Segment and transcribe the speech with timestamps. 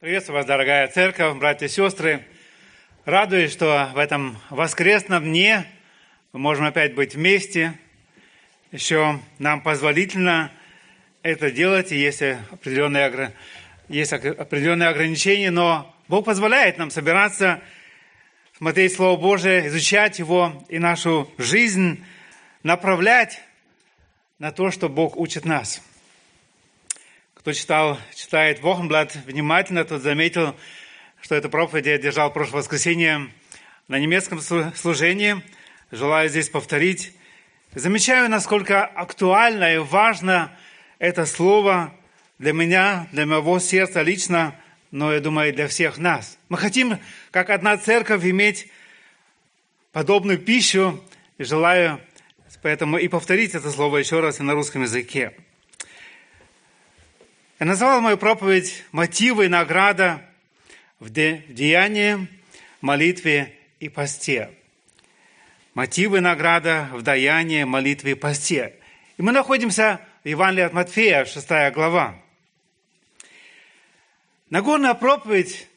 [0.00, 2.24] Приветствую вас, дорогая церковь, братья и сестры.
[3.04, 5.66] Радуюсь, что в этом воскресном дне
[6.32, 7.74] мы можем опять быть вместе.
[8.72, 10.52] Еще нам позволительно
[11.22, 13.34] это делать, и есть определенные,
[13.90, 17.60] есть определенные ограничения, но Бог позволяет нам собираться,
[18.56, 22.02] смотреть Слово Божие, изучать его и нашу жизнь
[22.62, 23.42] направлять
[24.38, 25.82] на то, что Бог учит нас–
[27.40, 30.54] кто читал, читает Вохенблат внимательно, тот заметил,
[31.22, 33.30] что эту проповедь я держал в прошлое воскресенье
[33.88, 35.42] на немецком служении.
[35.90, 37.14] Желаю здесь повторить.
[37.74, 40.54] Замечаю, насколько актуально и важно
[40.98, 41.94] это слово
[42.38, 44.54] для меня, для моего сердца лично,
[44.90, 46.36] но, я думаю, и для всех нас.
[46.50, 46.98] Мы хотим,
[47.30, 48.68] как одна церковь, иметь
[49.92, 51.02] подобную пищу,
[51.38, 52.02] и желаю
[52.60, 55.32] поэтому и повторить это слово еще раз и на русском языке.
[57.60, 60.22] Я назвал мою проповедь «Мотивы и награда
[60.98, 62.26] в деянии,
[62.80, 64.48] молитве и посте».
[65.74, 68.76] Мотивы и награда в даянии, молитве и посте.
[69.18, 72.18] И мы находимся в Евангелии от Матфея, 6 глава.
[74.48, 75.68] Нагорная проповедь,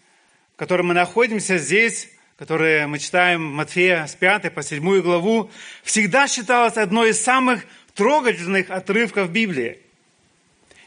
[0.53, 5.51] в которой мы находимся здесь, которую мы читаем Матфея с 5 по 7 главу,
[5.83, 9.82] всегда считалась одной из самых трогательных отрывков Библии.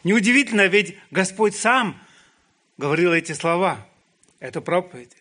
[0.03, 1.99] Неудивительно, ведь Господь сам
[2.77, 3.85] говорил эти слова,
[4.39, 5.15] эту проповедь.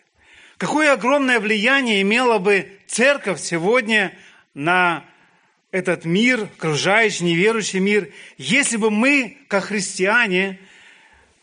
[0.59, 4.17] Какое огромное влияние имела бы церковь сегодня
[4.55, 5.05] на
[5.71, 10.59] этот мир, окружающий неверующий мир, если бы мы, как христиане,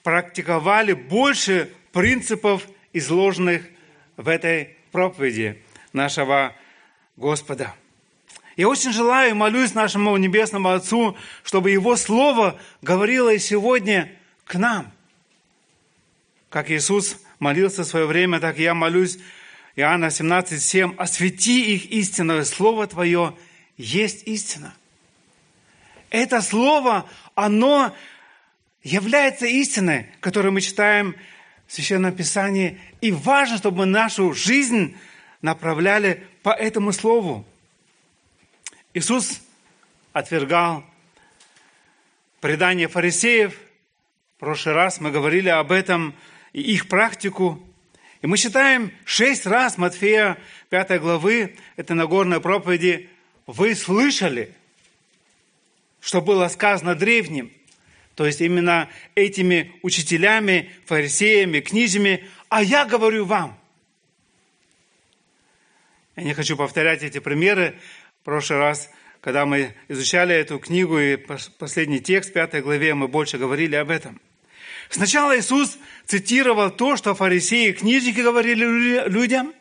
[0.02, 3.64] практиковали больше принципов, изложенных
[4.18, 5.62] в этой проповеди
[5.94, 6.56] нашего
[7.16, 7.74] Господа.
[8.56, 14.12] Я очень желаю и молюсь нашему Небесному Отцу, чтобы Его Слово говорило и сегодня
[14.46, 14.92] к нам.
[16.50, 19.18] Как Иисус молился в свое время, так и я молюсь.
[19.76, 20.96] Иоанна 17,7.
[20.98, 23.36] «Освети их истинное Слово Твое
[23.76, 24.76] есть истина».
[26.12, 27.96] Это Слово, оно
[28.84, 31.16] является истиной, которую мы читаем
[31.66, 32.80] в Священном Писании.
[33.02, 34.96] И важно, чтобы мы нашу жизнь
[35.42, 37.48] направляли по этому Слову.
[38.96, 39.42] Иисус
[40.12, 40.84] отвергал
[42.42, 43.58] предание фарисеев.
[44.36, 46.14] В прошлый раз мы говорили об этом
[46.52, 47.60] и их практику.
[48.22, 50.38] И мы читаем шесть раз Матфея
[50.70, 53.10] 5 главы, это Нагорной проповеди,
[53.48, 54.54] «Вы слышали,
[56.00, 57.52] что было сказано древним».
[58.14, 63.58] То есть именно этими учителями, фарисеями, книжами, а я говорю вам.
[66.16, 67.76] Я не хочу повторять эти примеры,
[68.24, 68.90] прошлый раз,
[69.22, 73.90] когда мы изучали эту книгу и последний текст в пятой главе, мы больше говорили об
[73.90, 74.20] этом.
[74.90, 79.54] Сначала Иисус цитировал то, что фарисеи и книжники говорили людям,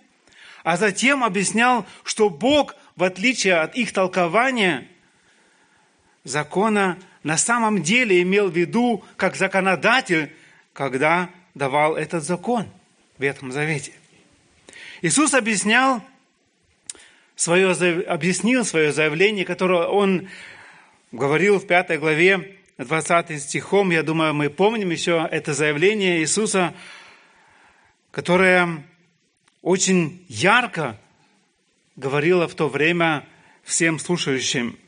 [0.63, 4.87] а затем объяснял, что Бог, в отличие от их толкования
[6.25, 10.33] закона, на самом деле имел в виду как законодатель,
[10.73, 12.67] когда давал этот закон
[13.19, 13.93] в Ветхом Завете.
[15.03, 16.03] Иисус объяснял,
[17.37, 17.73] свое,
[18.03, 20.29] объяснил свое заявление, которое он
[21.11, 23.91] говорил в пятой главе, 20 стихом.
[23.91, 26.75] Я думаю, мы помним еще это заявление Иисуса,
[28.11, 28.85] которое
[29.61, 30.99] очень ярко
[31.97, 33.27] говорило в то время
[33.63, 34.79] всем слушающим.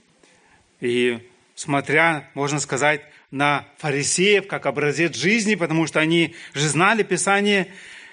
[0.81, 1.19] И
[1.54, 7.69] смотря, можно сказать, на фарисеев как образец жизни, потому что они же знали Писание,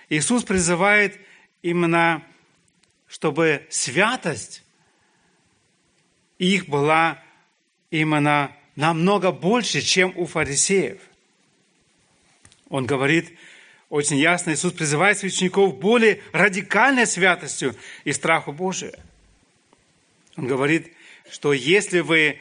[0.10, 1.20] Иисус призывает
[1.62, 2.24] именно
[3.12, 4.64] чтобы святость
[6.38, 7.22] их была
[7.90, 11.02] именно намного больше, чем у фарисеев.
[12.70, 13.38] Он говорит
[13.90, 18.94] очень ясно, Иисус призывает своих учеников более радикальной святостью и страху Божию.
[20.38, 20.94] Он говорит,
[21.30, 22.40] что если вы,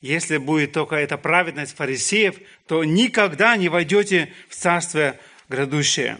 [0.00, 2.36] если будет только эта праведность фарисеев,
[2.66, 5.20] то никогда не войдете в Царствие
[5.50, 6.18] грядущее.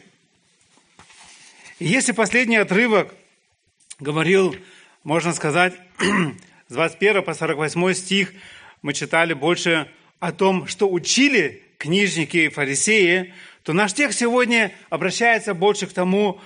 [1.78, 3.14] И если последний отрывок
[3.98, 4.56] говорил,
[5.04, 5.74] можно сказать,
[6.68, 8.32] с 21 по 48 стих
[8.82, 9.88] мы читали больше
[10.20, 16.40] о том, что учили книжники и фарисеи, то наш текст сегодня обращается больше к тому,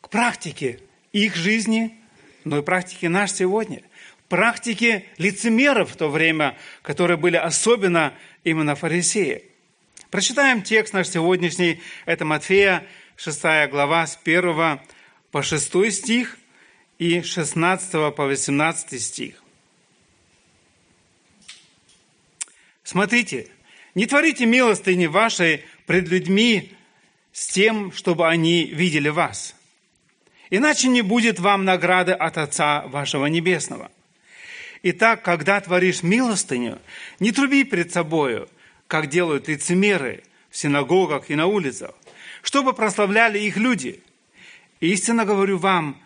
[0.00, 0.80] к практике
[1.12, 1.96] их жизни,
[2.44, 3.82] но и практике наш сегодня.
[4.28, 8.14] Практике лицемеров в то время, которые были особенно
[8.44, 9.44] именно фарисеи.
[10.10, 12.86] Прочитаем текст наш сегодняшний, это Матфея,
[13.16, 14.80] 6 глава, с 1
[15.32, 16.38] по 6 стих
[16.98, 19.42] и 16 по 18 стих.
[22.84, 23.48] Смотрите,
[23.94, 26.72] не творите милостыни вашей пред людьми
[27.32, 29.56] с тем, чтобы они видели вас.
[30.50, 33.90] Иначе не будет вам награды от Отца вашего Небесного.
[34.82, 36.78] Итак, когда творишь милостыню,
[37.20, 38.50] не труби перед собою,
[38.86, 41.94] как делают лицемеры в синагогах и на улицах,
[42.42, 44.02] чтобы прославляли их люди.
[44.82, 45.96] Истинно говорю вам,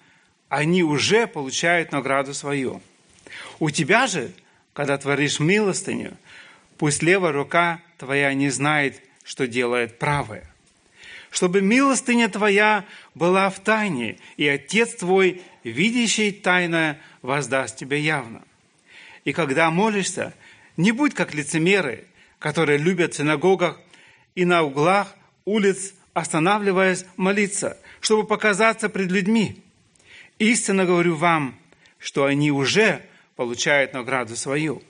[0.50, 2.82] они уже получают награду свою.
[3.58, 4.30] У тебя же,
[4.74, 6.14] когда творишь милостыню,
[6.76, 10.44] пусть левая рука твоя не знает, что делает правая.
[11.30, 12.84] Чтобы милостыня твоя
[13.14, 18.42] была в тайне, и Отец твой, видящий тайное, воздаст тебе явно.
[19.24, 20.34] И когда молишься,
[20.76, 22.04] не будь как лицемеры,
[22.38, 23.80] которые любят в синагогах
[24.34, 29.56] и на углах улиц, останавливаясь молиться, чтобы показаться пред людьми.
[30.38, 31.58] Истинно говорю вам,
[31.98, 33.04] что они уже
[33.34, 34.80] получают награду свою.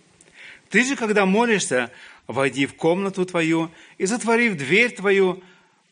[0.68, 1.90] Ты же, когда молишься,
[2.26, 5.42] войди в комнату твою и, затворив дверь твою,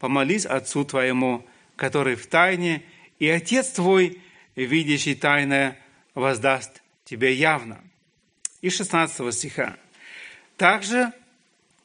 [0.00, 2.82] помолись Отцу твоему, который в тайне,
[3.18, 4.20] и Отец твой,
[4.54, 5.78] видящий тайное,
[6.14, 7.80] воздаст тебе явно.
[8.60, 9.78] И 16 стиха.
[10.58, 11.10] Также,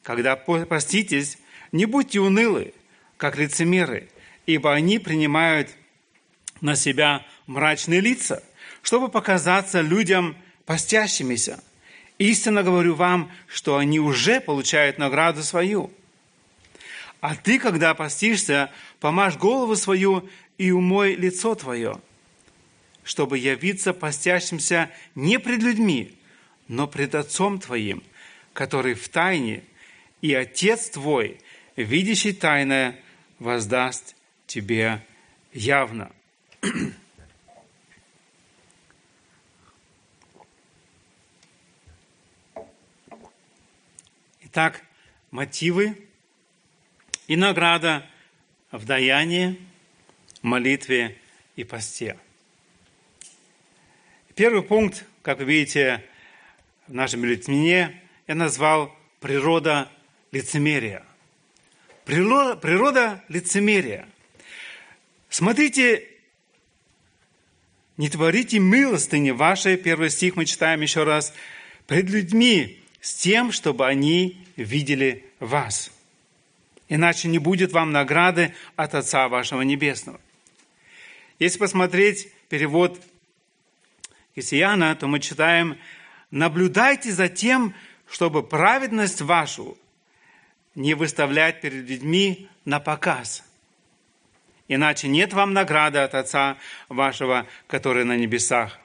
[0.02, 1.38] когда поститесь,
[1.72, 2.74] не будьте унылы,
[3.16, 4.10] как лицемеры,
[4.46, 5.70] ибо они принимают
[6.60, 8.42] на себя мрачные лица,
[8.82, 11.62] чтобы показаться людям постящимися.
[12.18, 15.90] Истинно говорю вам, что они уже получают награду свою.
[17.20, 20.28] А ты, когда постишься, помажь голову свою
[20.58, 22.00] и умой лицо твое,
[23.04, 26.14] чтобы явиться постящимся не пред людьми,
[26.68, 28.02] но пред Отцом твоим,
[28.52, 29.64] который в тайне,
[30.22, 31.40] и Отец твой,
[31.76, 33.00] видящий тайное,
[33.38, 34.14] воздаст
[34.50, 35.00] тебе
[35.52, 36.10] явно.
[44.40, 44.84] Итак,
[45.30, 45.96] мотивы
[47.28, 48.04] и награда
[48.72, 49.56] в даянии,
[50.42, 51.16] молитве
[51.54, 52.18] и посте.
[54.34, 56.04] Первый пункт, как вы видите
[56.88, 59.88] в нашем бюллетене, я назвал природа
[60.32, 61.04] лицемерия.
[62.04, 64.08] Природа, природа лицемерия.
[65.30, 66.08] Смотрите,
[67.96, 71.32] не творите милостыни вашей, первый стих мы читаем еще раз,
[71.86, 75.92] пред людьми с тем, чтобы они видели вас.
[76.88, 80.20] Иначе не будет вам награды от Отца вашего Небесного.
[81.38, 83.00] Если посмотреть перевод
[84.34, 85.78] Исияна, то мы читаем,
[86.32, 87.74] «Наблюдайте за тем,
[88.08, 89.78] чтобы праведность вашу
[90.74, 93.44] не выставлять перед людьми на показ.
[94.70, 96.56] Иначе нет вам награды от Отца
[96.88, 98.78] вашего, который на небесах».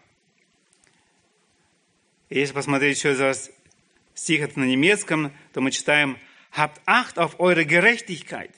[2.31, 3.51] Если посмотреть еще раз
[4.15, 6.17] стих это на немецком, то мы читаем
[6.57, 8.49] «Habt Acht auf eure Gerechtigkeit,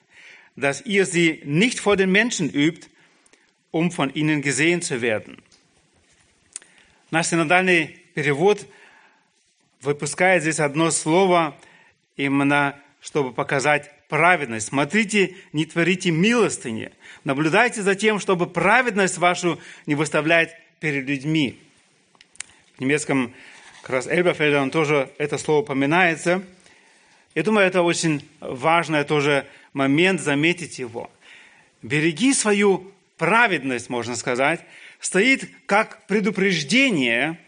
[0.55, 2.87] dass ihr sie nicht vor den Menschen übt,
[3.71, 5.43] um von ihnen gesehen zu werden».
[7.11, 8.65] Наш синодальный перевод
[9.81, 11.57] выпускает здесь одно слово,
[12.15, 14.67] именно чтобы показать праведность.
[14.67, 16.91] Смотрите, не творите милостыни.
[17.23, 21.59] Наблюдайте за тем, чтобы праведность вашу не выставлять перед людьми.
[22.77, 23.33] В немецком
[23.81, 26.43] как раз Эльберфельда, он тоже это слово упоминается.
[27.35, 31.09] Я думаю, это очень важный тоже момент, заметить его.
[31.81, 34.61] Береги свою праведность, можно сказать,
[34.99, 37.39] стоит как предупреждение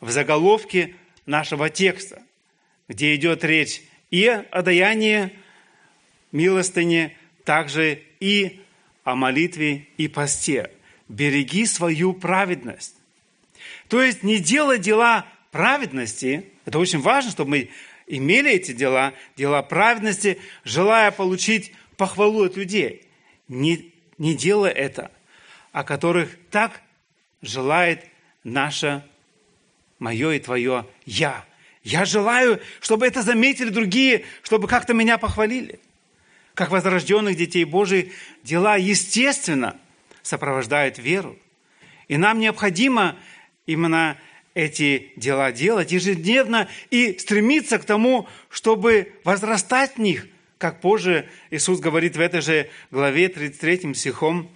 [0.00, 0.94] в заголовке
[1.26, 2.22] нашего текста,
[2.88, 5.30] где идет речь и о даянии,
[6.32, 8.60] милостыне, также и
[9.04, 10.70] о молитве и посте.
[11.08, 12.96] Береги свою праведность.
[13.88, 17.70] То есть не делай дела праведности, это очень важно, чтобы мы
[18.06, 23.06] имели эти дела, дела праведности, желая получить похвалу от людей.
[23.48, 25.10] Не, не делая это,
[25.72, 26.80] о которых так
[27.42, 28.06] желает
[28.44, 29.04] наше,
[29.98, 31.44] мое и твое «я».
[31.84, 35.80] Я желаю, чтобы это заметили другие, чтобы как-то меня похвалили.
[36.54, 39.76] Как возрожденных детей Божьих дела, естественно,
[40.22, 41.38] сопровождают веру.
[42.08, 43.16] И нам необходимо
[43.66, 44.18] именно
[44.54, 50.26] эти дела делать ежедневно и стремиться к тому, чтобы возрастать в них,
[50.58, 54.50] как позже Иисус говорит в этой же главе 33 стихом,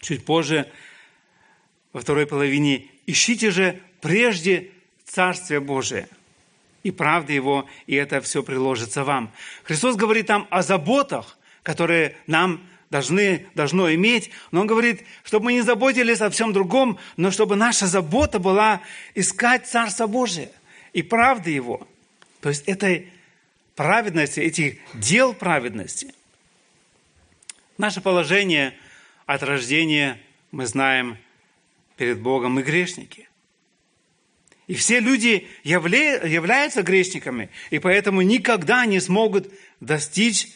[0.00, 0.70] чуть позже,
[1.92, 4.70] во второй половине, «Ищите же прежде
[5.04, 6.08] Царствие Божие
[6.84, 9.32] и правда Его, и это все приложится вам».
[9.64, 12.60] Христос говорит там о заботах, которые нам
[12.90, 14.30] должны, должно иметь.
[14.52, 18.82] Но он говорит, чтобы мы не заботились о всем другом, но чтобы наша забота была
[19.16, 20.52] искать Царство Божие
[20.92, 21.88] и правды Его.
[22.40, 23.10] То есть этой
[23.74, 26.14] праведности, этих дел праведности.
[27.78, 28.78] Наше положение
[29.26, 30.20] от рождения
[30.52, 31.18] мы знаем
[31.96, 33.28] перед Богом мы грешники.
[34.66, 36.26] И все люди явля...
[36.26, 40.48] являются грешниками, и поэтому никогда не смогут достичь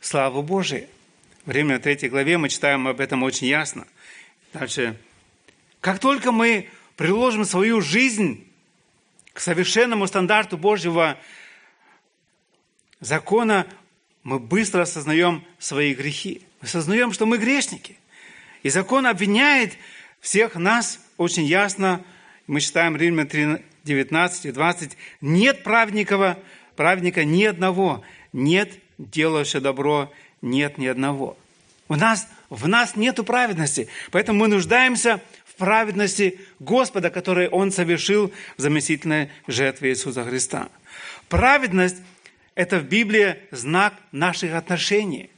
[0.00, 0.86] славы Божией.
[1.44, 3.86] В 3 главе мы читаем об этом очень ясно.
[4.52, 4.96] Дальше.
[5.80, 8.46] Как только мы приложим свою жизнь
[9.32, 11.18] к совершенному стандарту Божьего
[13.00, 13.66] закона,
[14.22, 16.42] мы быстро осознаем свои грехи.
[16.60, 17.96] Мы осознаем, что мы грешники.
[18.62, 19.72] И закон обвиняет
[20.20, 22.04] всех нас очень ясно.
[22.50, 24.96] Мы читаем Римлян 3, 19 и 20.
[25.20, 26.36] Нет праведника,
[26.74, 28.02] праведника ни одного.
[28.32, 31.38] Нет делающего добро, нет ни одного.
[31.86, 33.86] У нас, в нас нет праведности.
[34.10, 40.70] Поэтому мы нуждаемся в праведности Господа, который Он совершил в заместительной жертве Иисуса Христа.
[41.28, 41.98] Праведность–
[42.56, 45.30] это в Библии знак наших отношений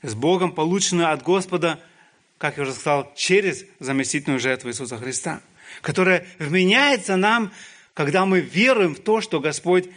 [0.00, 1.78] с Богом, полученную от Господа,
[2.38, 5.42] как я уже сказал, через заместительную жертву Иисуса Христа,
[5.80, 7.52] которая вменяется нам,
[7.94, 9.88] когда мы веруем в то, что Господь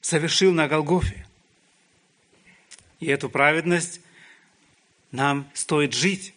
[0.00, 1.26] совершил на Голгофе.
[3.00, 4.00] И эту праведность
[5.10, 6.34] нам стоит жить.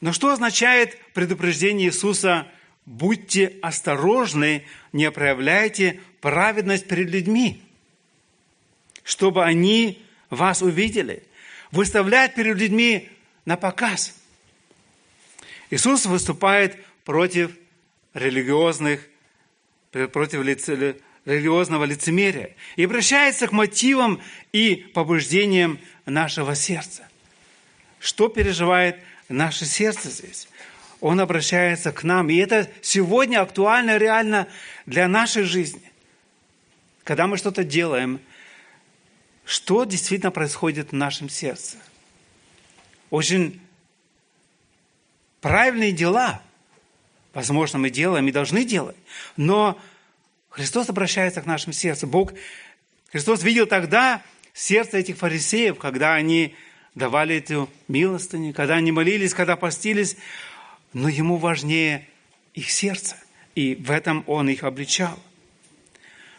[0.00, 2.48] Но что означает предупреждение Иисуса
[2.84, 7.62] «Будьте осторожны, не проявляйте праведность перед людьми,
[9.04, 11.22] чтобы они вас увидели».
[11.70, 13.08] Выставлять перед людьми
[13.46, 14.14] на показ.
[15.72, 17.50] Иисус выступает против
[18.12, 19.08] религиозных,
[19.90, 20.44] против
[21.24, 24.20] религиозного лицемерия и обращается к мотивам
[24.52, 27.08] и побуждениям нашего сердца.
[28.00, 28.98] Что переживает
[29.30, 30.46] наше сердце здесь?
[31.00, 32.28] Он обращается к нам.
[32.28, 34.48] И это сегодня актуально, реально
[34.84, 35.90] для нашей жизни.
[37.02, 38.20] Когда мы что-то делаем,
[39.46, 41.78] что действительно происходит в нашем сердце?
[43.08, 43.61] Очень
[45.42, 46.40] правильные дела,
[47.34, 48.96] возможно, мы делаем и должны делать,
[49.36, 49.78] но
[50.48, 52.06] Христос обращается к нашему сердцу.
[52.06, 52.32] Бог,
[53.10, 54.22] Христос видел тогда
[54.54, 56.54] сердце этих фарисеев, когда они
[56.94, 60.16] давали эту милостыню, когда они молились, когда постились,
[60.92, 62.08] но ему важнее
[62.54, 63.16] их сердце.
[63.54, 65.18] И в этом он их обличал.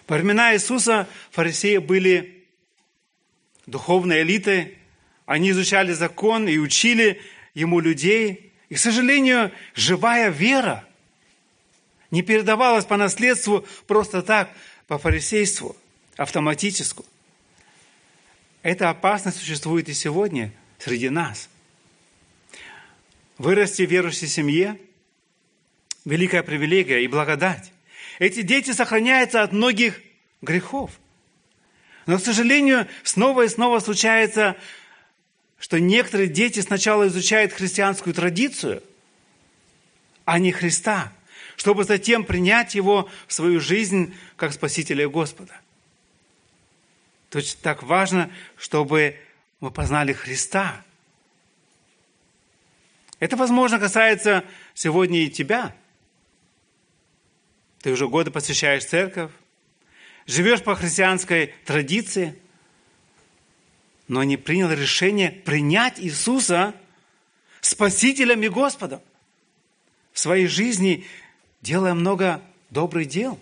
[0.07, 2.45] Во времена Иисуса фарисеи были
[3.65, 4.77] духовной элитой,
[5.25, 7.22] они изучали закон и учили
[7.53, 8.52] ему людей.
[8.70, 10.88] И, к сожалению, живая вера–
[12.13, 14.48] не передавалось по наследству просто так,
[14.86, 15.75] по фарисейству,
[16.15, 17.01] автоматически.
[18.62, 21.50] Эта опасность существует и сегодня среди нас.
[23.39, 24.77] Вырасти в верующей семье–
[26.05, 27.72] великая привилегия и благодать.
[28.20, 30.00] Эти дети сохраняются от многих
[30.43, 30.91] грехов.
[32.05, 34.55] Но, к сожалению, снова и снова случается,
[35.63, 38.84] что некоторые дети сначала изучают христианскую традицию,
[40.25, 41.13] а не Христа–
[41.55, 45.53] чтобы затем принять Его в свою жизнь как Спасителя Господа.
[47.29, 49.17] Точно так важно, чтобы
[49.60, 50.84] мы познали Христа.
[53.20, 54.43] Это, возможно, касается
[54.74, 55.75] сегодня и тебя.
[57.82, 59.32] Ты уже годы посещаешь церковь,
[60.25, 62.36] живешь по христианской традиции,
[64.07, 66.74] но не принял решение принять Иисуса
[67.62, 69.01] Спасителем и Господом
[70.12, 71.05] в своей жизни
[71.62, 73.39] делая много добрых дел.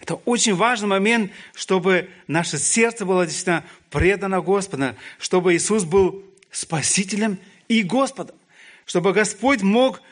[0.00, 7.38] Это очень важный момент, чтобы наше сердце было действительно предано Господу, чтобы Иисус был Спасителем
[7.68, 8.36] и Господом,
[8.84, 10.02] чтобы Господь мог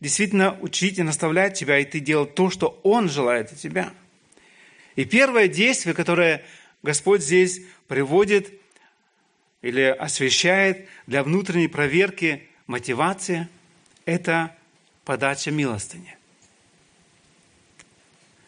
[0.00, 3.92] действительно учить и наставлять тебя, и ты делал то, что Он желает от тебя.
[4.96, 6.44] И первое действие, которое
[6.84, 8.52] Господь здесь приводит
[9.62, 13.48] или освещает для внутренней проверки мотивации,
[14.04, 14.54] это
[15.06, 16.14] подача милостыни.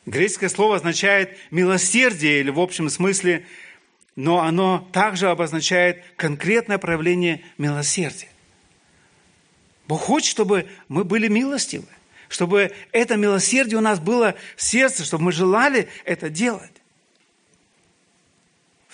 [0.05, 3.47] Греческое слово означает милосердие или в общем смысле,
[4.17, 8.29] но оно также обозначает конкретное проявление милосердия.
[9.89, 11.89] Бог хочет, чтобы мы были милостивы,
[12.29, 16.73] чтобы это милосердие у нас было в сердце, чтобы мы желали это делать.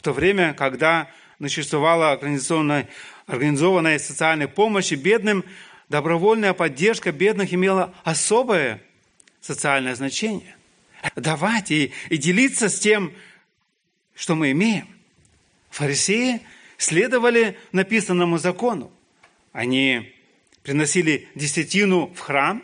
[0.02, 1.08] В то время, когда
[1.40, 2.88] существовала организованная,
[3.26, 5.44] организованная социальная помощь бедным,
[5.88, 8.82] добровольная поддержка бедных имела особое
[9.40, 10.56] социальное значение.
[11.14, 13.12] Давать и, и делиться с тем,
[14.16, 14.88] что мы имеем.
[15.70, 16.40] Фарисеи
[16.78, 18.90] следовали написанному закону.
[19.52, 20.12] Они
[20.64, 22.60] приносили десятину в храм,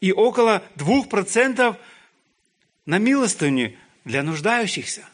[0.00, 1.76] и около двух процентов
[2.86, 5.04] на милостыню для нуждающихся.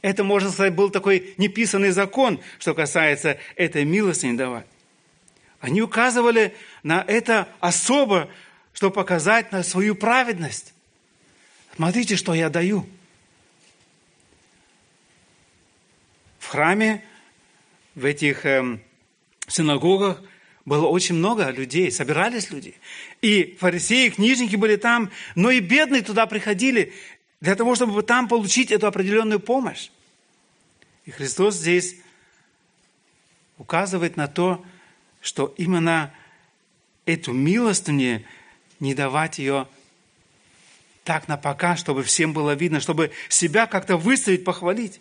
[0.00, 4.66] Это, можно сказать, был такой неписанный закон, что касается этой милости не давать.
[5.60, 8.30] Они указывали на это особо,
[8.72, 10.72] чтобы показать на свою праведность.
[11.74, 12.86] Смотрите, что я даю.
[16.38, 17.02] В храме,
[17.94, 18.80] в этих эм,
[19.48, 20.22] синагогах
[20.64, 22.76] было очень много людей, собирались люди.
[23.20, 26.92] И фарисеи, книжники были там, но и бедные туда приходили
[27.40, 29.90] для того, чтобы там получить эту определенную помощь.
[31.04, 31.96] И Христос здесь
[33.56, 34.64] указывает на то,
[35.20, 36.12] что именно
[37.06, 38.24] эту милостыню
[38.80, 39.66] не давать ее
[41.04, 45.00] так на пока, чтобы всем было видно, чтобы себя как-то выставить, похвалить.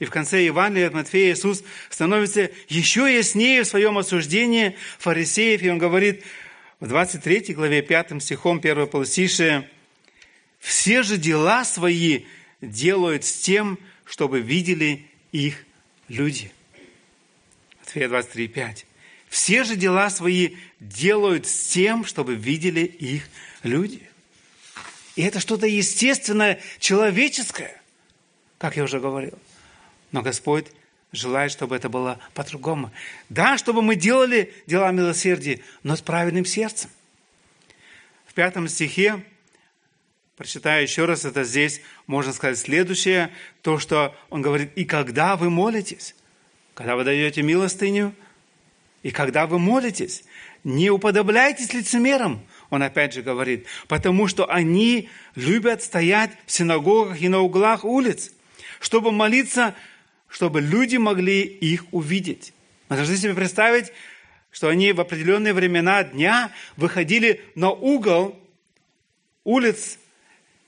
[0.00, 5.70] И в конце Евангелия от Матфея Иисус становится еще яснее в своем осуждении фарисеев, и
[5.70, 6.24] он говорит
[6.80, 9.68] в 23 главе 5 стихом 1 полостишия,
[10.58, 12.24] «Все же дела свои
[12.60, 15.64] делают с тем, чтобы видели их
[16.08, 16.52] люди».
[17.80, 18.86] Матфея 23, 5.
[19.28, 23.28] «Все же дела свои делают с тем, чтобы видели их
[23.62, 24.08] люди».
[25.18, 27.82] И это что-то естественное, человеческое,
[28.56, 29.36] как я уже говорил.
[30.12, 30.66] Но Господь
[31.12, 32.92] желает, чтобы это было по-другому.
[33.28, 36.90] Да, чтобы мы делали дела милосердия, но с правильным сердцем.
[38.26, 39.24] В пятом стихе,
[40.38, 43.30] прочитаю еще раз, это здесь можно сказать следующее,
[43.60, 46.14] то, что он говорит, и когда вы молитесь,
[46.74, 48.14] когда вы даете милостыню,
[49.02, 50.24] и когда вы молитесь,
[50.64, 52.40] не уподобляйтесь лицемерам,
[52.70, 58.32] он опять же говорит, потому что они любят стоять в синагогах и на углах улиц,
[58.80, 59.74] чтобы молиться
[60.28, 62.52] чтобы люди могли их увидеть.
[62.88, 63.92] Вы должны себе представить,
[64.50, 68.38] что они в определенные времена дня выходили на угол
[69.44, 69.98] улиц,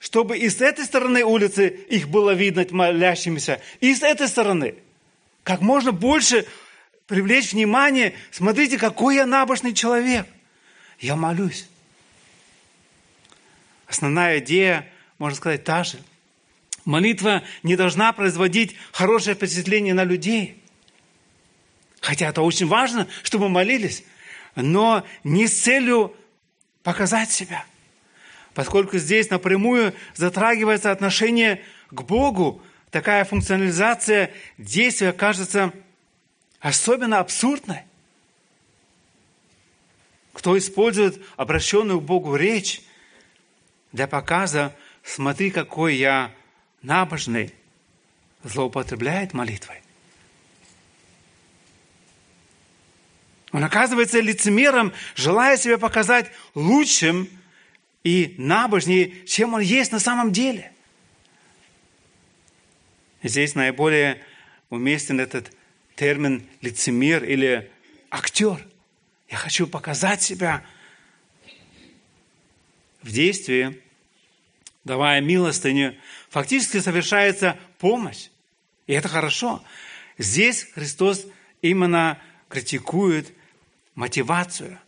[0.00, 4.74] чтобы и с этой стороны улицы их было видно молящимися, и с этой стороны.
[5.44, 6.46] Как можно больше
[7.06, 8.14] привлечь внимание.
[8.32, 10.26] Смотрите, какой я набожный человек.
[10.98, 11.68] Я молюсь.
[13.86, 15.98] Основная идея, можно сказать, та же–
[16.84, 20.62] Молитва не должна производить хорошее впечатление на людей.
[22.00, 24.02] Хотя это очень важно, чтобы молились,
[24.56, 26.16] но не с целью
[26.82, 27.64] показать себя.
[28.54, 35.72] Поскольку здесь напрямую затрагивается отношение к Богу, такая функционализация действия кажется
[36.58, 37.82] особенно абсурдной.
[40.32, 42.82] Кто использует обращенную к Богу речь
[43.92, 46.32] для показа, смотри, какой я
[46.82, 47.54] набожный
[48.42, 49.82] злоупотребляет молитвой.
[53.52, 57.28] Он оказывается лицемером, желая себя показать лучшим
[58.02, 60.72] и набожнее, чем он есть на самом деле.
[63.22, 64.22] Здесь наиболее
[64.70, 65.52] уместен этот
[65.94, 67.70] термин лицемер или
[68.10, 68.66] актер.
[69.28, 70.64] Я хочу показать себя
[73.02, 73.80] в действии,
[74.84, 75.96] давая милостыню,
[76.30, 78.28] фактически совершается помощь.
[78.86, 79.62] И это хорошо.
[80.18, 81.26] Здесь Христос
[81.62, 83.32] именно критикует
[83.94, 84.78] мотивацию.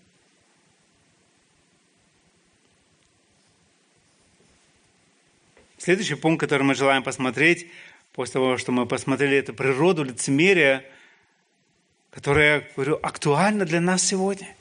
[5.82, 7.66] Следующий пункт, который мы желаем посмотреть,
[8.12, 10.84] после того, что мы посмотрели эту природу лицемерия,
[12.12, 14.54] которая, говорю, актуальна для нас сегодня.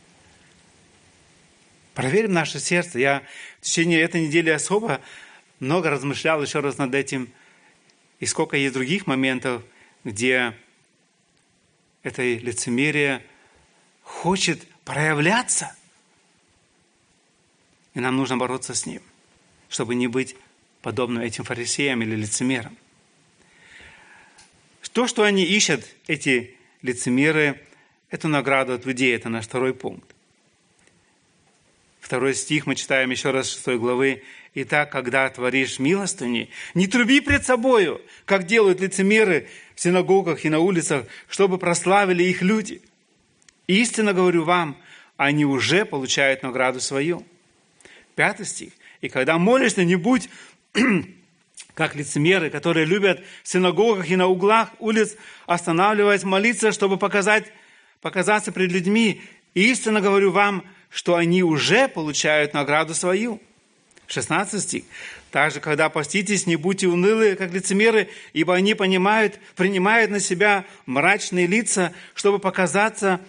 [1.94, 2.98] Проверим наше сердце.
[2.98, 3.24] Я
[3.60, 5.00] в течение этой недели особо
[5.60, 7.32] много размышлял еще раз над этим.
[8.20, 9.62] И сколько есть других моментов,
[10.04, 10.56] где
[12.02, 13.24] это лицемерие
[14.02, 15.76] хочет проявляться.
[17.94, 19.04] И нам нужно бороться с ним,
[19.70, 20.36] чтобы не быть
[20.82, 22.78] подобным этим фарисеям или лицемерам.
[24.94, 27.62] То, что они ищут, эти лицемеры,
[28.10, 30.14] эту награду от людей, это наш второй пункт.
[32.02, 34.24] Второй стих мы читаем еще раз 6 главы.
[34.54, 40.60] «Итак, когда творишь милостыни, не труби пред собою, как делают лицемеры в синагогах и на
[40.60, 42.82] улицах, чтобы прославили их люди.
[43.68, 44.78] Истинно говорю вам,
[45.16, 47.26] они уже получают награду свою».
[48.16, 48.74] Пятый стих.
[49.00, 50.30] «И когда молишься, не будь
[51.74, 55.16] как лицемеры, которые любят в синагогах и на углах улиц
[55.48, 57.52] останавливаясь молиться, чтобы показать,
[58.02, 59.22] показаться пред людьми.
[59.54, 63.42] Истинно говорю вам, что они уже получают награду свою.
[64.08, 64.84] 16 стих.
[65.32, 71.48] Также, когда поститесь, не будьте унылы, как лицемеры, ибо они понимают, принимают на себя мрачные
[71.48, 73.22] лица, чтобы показаться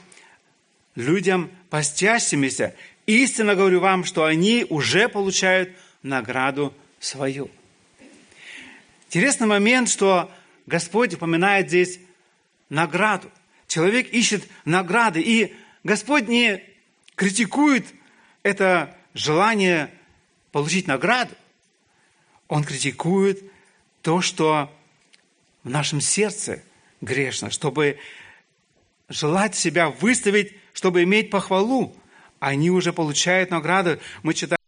[0.96, 2.74] людям постящимися.
[3.06, 5.70] Истинно говорю вам, что они уже получают
[6.02, 7.50] награду свою.
[9.06, 10.30] Интересный момент, что
[10.66, 11.98] Господь упоминает здесь
[12.70, 13.30] награду.
[13.66, 16.62] Человек ищет награды, и Господь не
[17.16, 17.86] критикует
[18.42, 19.90] это желание
[20.52, 21.34] получить награду.
[22.48, 23.42] Он критикует
[24.02, 24.72] то, что
[25.64, 26.62] в нашем сердце
[27.00, 27.98] грешно, чтобы
[29.08, 31.96] желать себя выставить, чтобы иметь похвалу.
[32.38, 33.98] Они уже получают награду.
[34.22, 34.58] Мы читаем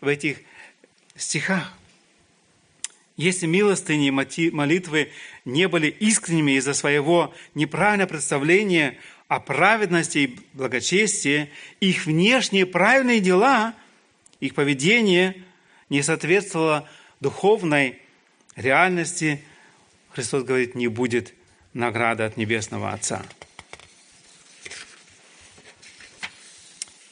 [0.00, 0.38] в этих
[1.16, 1.72] стихах.
[3.16, 5.12] Если милостыни и молитвы
[5.44, 8.98] не были искренними из-за своего неправильного представления
[9.28, 13.74] о праведности и благочестии, их внешние правильные дела,
[14.40, 15.44] их поведение
[15.90, 16.88] не соответствовало
[17.20, 18.00] духовной
[18.56, 19.44] реальности,
[20.10, 21.34] Христос говорит, не будет
[21.72, 23.24] награды от Небесного Отца.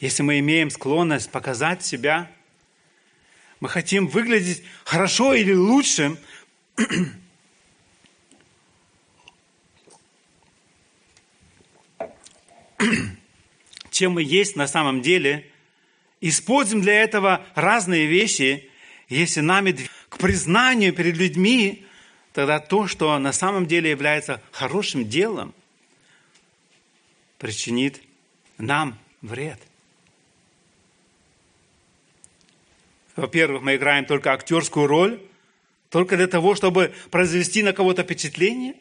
[0.01, 2.29] Если мы имеем склонность показать себя–
[3.63, 6.19] мы хотим выглядеть хорошо или лучше,
[13.93, 15.49] чем мы есть на самом деле.
[16.21, 18.69] Используем для этого разные вещи.
[19.09, 19.77] Если нами
[20.09, 21.87] к признанию перед людьми,
[22.33, 25.55] тогда то, что на самом деле является хорошим делом,
[27.39, 28.03] причинит
[28.59, 29.61] нам вред.
[33.17, 35.21] Во-первых, мы играем только актерскую роль,
[35.91, 38.75] только для того, чтобы произвести на кого-то впечатление.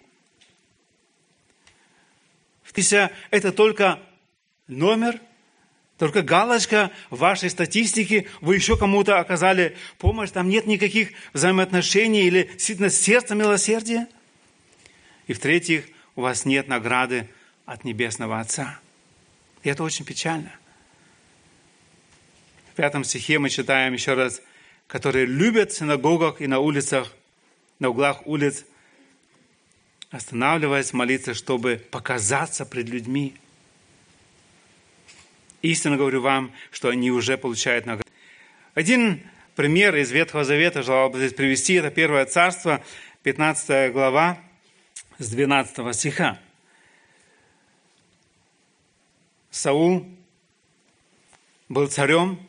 [3.32, 4.00] Это только
[4.68, 5.20] номер,
[5.98, 12.44] только галочка в вашей статистике, вы еще кому-то оказали помощь, там нет никаких взаимоотношений или
[12.44, 14.08] действительно сердца милосердия.
[15.28, 17.30] И в-третьих, у вас нет награды
[17.66, 18.80] от Небесного Отца.
[19.64, 20.52] И это очень печально.
[22.72, 24.42] В пятом стихе мы читаем еще раз,
[24.88, 27.12] которые любят в синагогах и на улицах,
[27.80, 28.64] на углах улиц,
[30.10, 33.36] останавливаясь молиться, чтобы показаться пред людьми.
[35.62, 38.10] Истинно говорю вам, что они уже получают награду.
[38.74, 39.22] Один
[39.56, 41.74] пример из Ветхого Завета желал бы здесь привести.
[41.74, 42.82] Это Первое Царство,
[43.24, 44.40] 15 глава,
[45.18, 46.40] с 12 стиха.
[49.50, 50.08] Саул
[51.68, 52.40] был царем,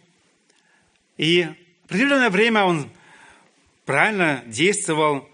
[1.23, 1.49] и
[1.85, 2.91] определенное время он
[3.85, 5.31] правильно действовал,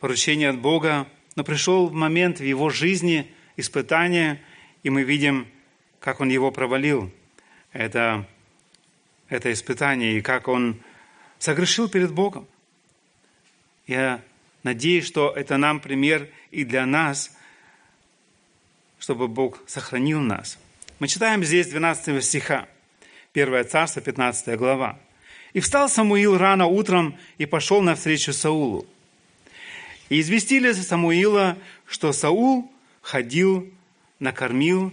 [0.00, 4.42] поручение от Бога, но пришел момент в его жизни испытания,
[4.82, 5.46] и мы видим,
[6.00, 7.12] как он его провалил,
[7.72, 8.26] это,
[9.28, 10.80] это испытание, и как он
[11.38, 12.48] согрешил перед Богом.
[13.86, 14.22] Я
[14.62, 17.36] надеюсь, что это нам пример и для нас,
[18.98, 20.58] чтобы Бог сохранил нас.
[21.00, 22.66] Мы читаем здесь 12 стиха.
[23.34, 24.98] 1 Царство, 15 глава.
[25.54, 28.86] «И встал Самуил рано утром и пошел навстречу Саулу.
[30.10, 33.72] И известили Самуила, что Саул ходил,
[34.18, 34.92] накормил,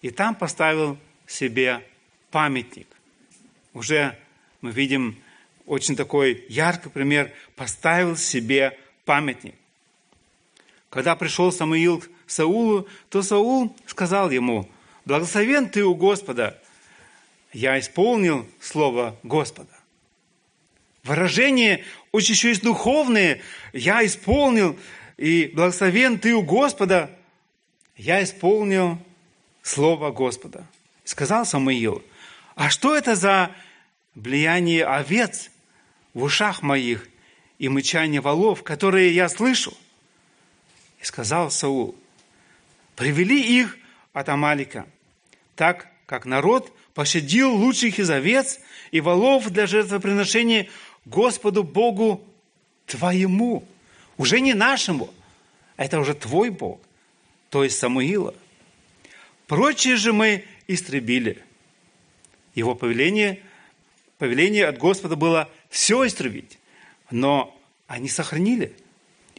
[0.00, 1.84] и там поставил себе
[2.30, 2.88] памятник.
[3.74, 4.18] Уже
[4.62, 5.18] мы видим
[5.66, 9.54] очень такой яркий пример, поставил себе памятник.
[10.88, 14.70] Когда пришел Самуил к Саулу, то Саул сказал ему,
[15.04, 16.58] «Благословен ты у Господа,
[17.54, 19.70] я исполнил Слово Господа.
[21.04, 23.40] Выражение очень еще есть духовное.
[23.72, 24.76] Я исполнил,
[25.16, 27.10] и благословен ты у Господа.
[27.96, 28.98] Я исполнил
[29.62, 30.66] Слово Господа.
[31.04, 32.02] Сказал Самуил,
[32.56, 33.52] а что это за
[34.14, 35.50] влияние овец
[36.12, 37.08] в ушах моих
[37.58, 39.74] и мычание волов, которые я слышу?
[41.00, 41.94] И сказал Саул,
[42.96, 43.76] привели их
[44.12, 44.86] от Амалика,
[45.54, 48.60] так как народ пощадил лучших из овец
[48.92, 50.68] и волов для жертвоприношения
[51.04, 52.24] Господу Богу
[52.86, 53.64] твоему.
[54.16, 55.12] Уже не нашему,
[55.76, 56.80] это уже твой Бог,
[57.50, 58.34] то есть Самуила.
[59.48, 61.42] Прочие же мы истребили.
[62.54, 63.42] Его повеление,
[64.18, 66.58] повеление от Господа было все истребить,
[67.10, 68.74] но они сохранили.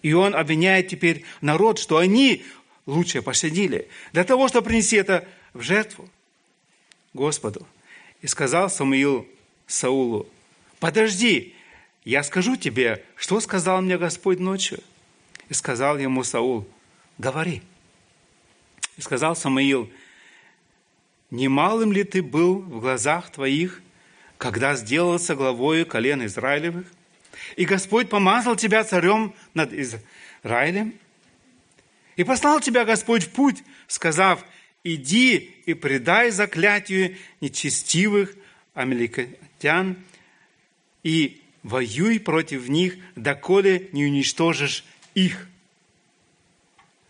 [0.01, 2.43] И он обвиняет теперь народ, что они
[2.85, 6.09] лучше пощадили, для того, чтобы принести это в жертву.
[7.15, 7.65] Господу.
[8.21, 9.27] И сказал Самуил
[9.65, 10.27] Саулу,
[10.79, 11.55] подожди,
[12.03, 14.79] я скажу тебе, что сказал мне Господь ночью.
[15.49, 16.67] И сказал ему Саул,
[17.17, 17.63] говори.
[18.97, 19.89] И сказал Самуил,
[21.31, 23.81] немалым ли ты был в глазах твоих,
[24.37, 26.85] когда сделался главою колен Израилевых?
[27.55, 30.93] И Господь помазал тебя царем над Израилем?
[32.15, 34.45] И послал тебя Господь в путь, сказав,
[34.85, 38.33] иди и предай заклятию нечестивых
[38.73, 39.97] амеликитян
[41.03, 45.49] и воюй против них, доколе не уничтожишь их.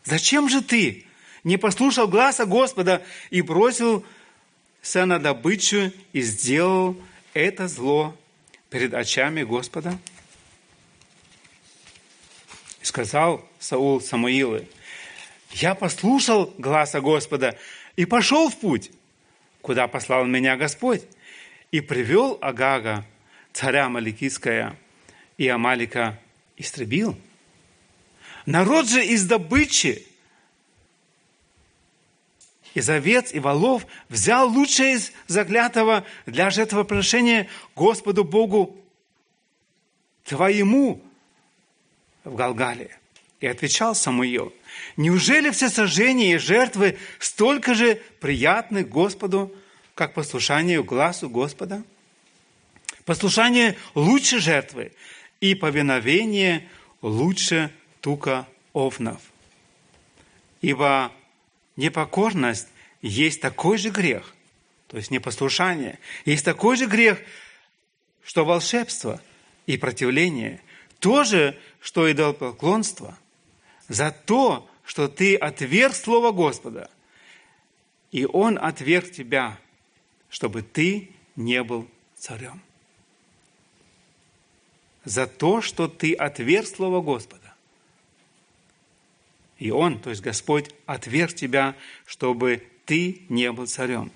[0.06, 1.06] Зачем же ты
[1.44, 4.06] не послушал гласа Господа и бросил
[4.94, 6.98] на добычу и сделал
[7.34, 8.18] это зло
[8.70, 10.00] перед очами Господа?
[12.82, 14.62] И сказал Саул Самуилу,
[15.51, 17.58] я послушал гласа Господа
[17.95, 18.91] и пошел в путь,
[19.62, 21.03] куда послал меня Господь,
[21.71, 23.05] и привел Агага,
[23.53, 24.77] царя Маликийская,
[25.38, 26.19] и Амалика
[26.58, 27.17] истребил.
[28.45, 30.05] Народ же из добычи,
[32.73, 38.77] из овец и волов взял лучшее из заклятого для жертвоприношения Господу Богу
[40.25, 41.01] твоему
[42.23, 42.97] в Галгале.
[43.39, 44.53] И отвечал Самуил,
[44.98, 49.54] неужели все сожжения и жертвы столько же приятны Господу,
[49.94, 51.84] как послушание глазу Господа?
[53.06, 54.92] Послушание лучше жертвы,
[55.40, 56.68] и повиновение
[57.02, 59.22] лучше тука овнов.
[60.62, 61.12] Ибо
[61.76, 62.68] непокорность
[63.02, 64.34] есть такой же грех,
[64.88, 67.20] то есть непослушание, есть такой же грех,
[68.24, 69.20] что волшебство
[69.68, 70.62] и противление,
[71.00, 73.18] то же, что идолопоклонство,
[73.88, 76.89] за то, что ты отверг Слово Господа,
[78.12, 79.60] и Он отверг тебя,
[80.30, 82.62] чтобы ты не был царем.
[85.04, 87.54] За то, что ты отверг Слово Господа.
[89.58, 94.12] И Он, то есть Господь, отверг тебя, чтобы ты не был царем.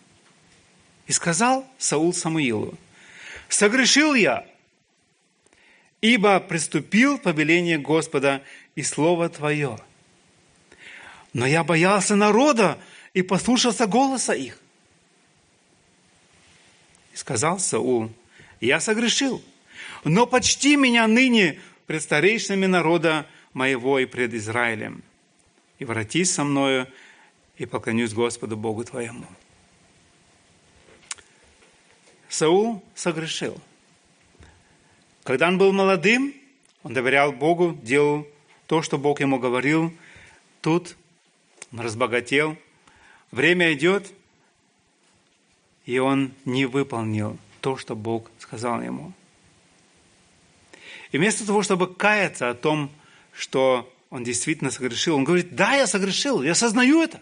[1.08, 2.77] И сказал Саул Самуилу,
[3.47, 4.47] «Согрешил я,
[6.01, 8.43] ибо приступил повеление Господа
[8.79, 9.77] и Слово Твое.
[11.33, 12.79] Но я боялся народа
[13.13, 14.57] и послушался голоса их».
[17.13, 18.11] И сказал Саул,
[18.61, 19.43] «Я согрешил,
[20.05, 25.03] но почти меня ныне пред старейшинами народа моего и пред Израилем»
[25.79, 26.87] и воротись со мною,
[27.57, 29.25] и поклонюсь Господу Богу твоему.
[32.27, 33.59] Саул согрешил.
[35.23, 36.33] Когда он был молодым,
[36.83, 38.27] он доверял Богу, делал
[38.69, 39.91] то, что Бог ему говорил.
[40.62, 40.95] Тут
[41.71, 42.55] он разбогател.
[43.32, 44.12] Время идет,
[45.88, 49.12] и он не выполнил то, что Бог сказал ему.
[51.12, 52.91] И вместо того, чтобы каяться о том,
[53.34, 55.15] что он действительно согрешил.
[55.15, 57.19] Он говорит, да, я согрешил, я осознаю это.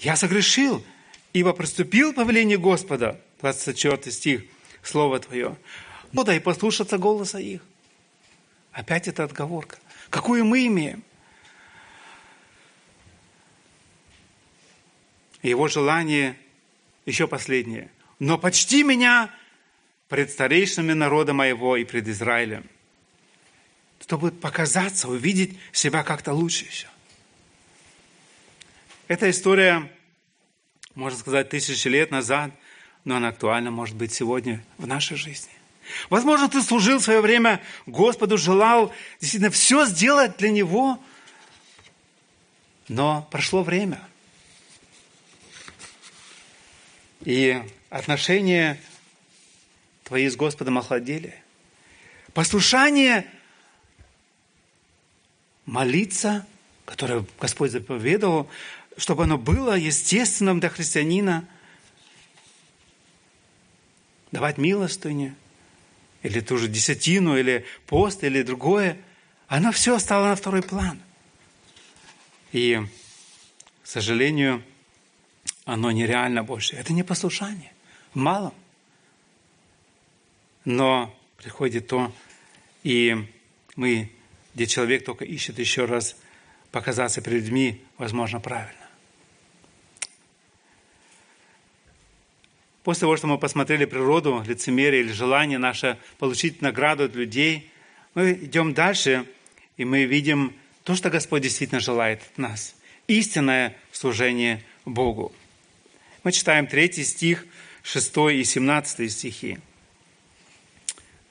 [0.00, 0.84] Я согрешил,
[1.32, 4.42] ибо приступил повеление Господа, 24 стих,
[4.82, 5.56] Слово Твое.
[6.10, 7.62] Ну да, и послушаться голоса их.
[8.76, 9.78] Опять эта отговорка.
[10.10, 11.02] Какую мы имеем?
[15.42, 16.36] Его желание,
[17.06, 17.90] еще последнее.
[18.18, 19.34] Но почти меня
[20.08, 22.68] пред старейшинами народа моего и пред Израилем
[23.98, 26.86] чтобы показаться, увидеть себя как-то лучше еще.
[29.08, 29.90] Эта история,
[30.94, 32.52] можно сказать, тысячи лет назад,
[33.04, 35.55] но она актуальна, может быть, сегодня в нашей жизни.
[36.10, 41.02] Возможно, ты служил в свое время Господу, желал действительно все сделать для Него,
[42.88, 44.00] но прошло время.
[47.24, 48.80] И отношения
[50.04, 51.34] твои с Господом охладели.
[52.32, 53.26] Послушание
[55.64, 56.46] молиться,
[56.84, 58.48] которое Господь заповедовал,
[58.96, 61.48] чтобы оно было естественным для христианина,
[64.30, 65.34] давать милостыню,
[66.26, 68.98] или ту же десятину, или пост, или другое,
[69.48, 71.00] оно все стало на второй план.
[72.52, 72.80] И,
[73.82, 74.62] к сожалению,
[75.64, 76.76] оно нереально больше.
[76.76, 77.72] Это не послушание.
[78.12, 78.54] В малом.
[80.64, 82.12] Но приходит то,
[82.82, 83.28] и
[83.76, 84.10] мы
[84.56, 86.16] где человек только ищет еще раз
[86.72, 88.85] показаться перед людьми, возможно, правильно.
[92.86, 97.68] После того, что мы посмотрели природу, лицемерие или желание наше получить награду от людей,
[98.14, 99.26] мы идем дальше,
[99.76, 102.76] и мы видим то, что Господь действительно желает от нас.
[103.08, 105.34] Истинное служение Богу.
[106.22, 107.44] Мы читаем третий стих,
[107.82, 109.58] 6 и 17 стихи.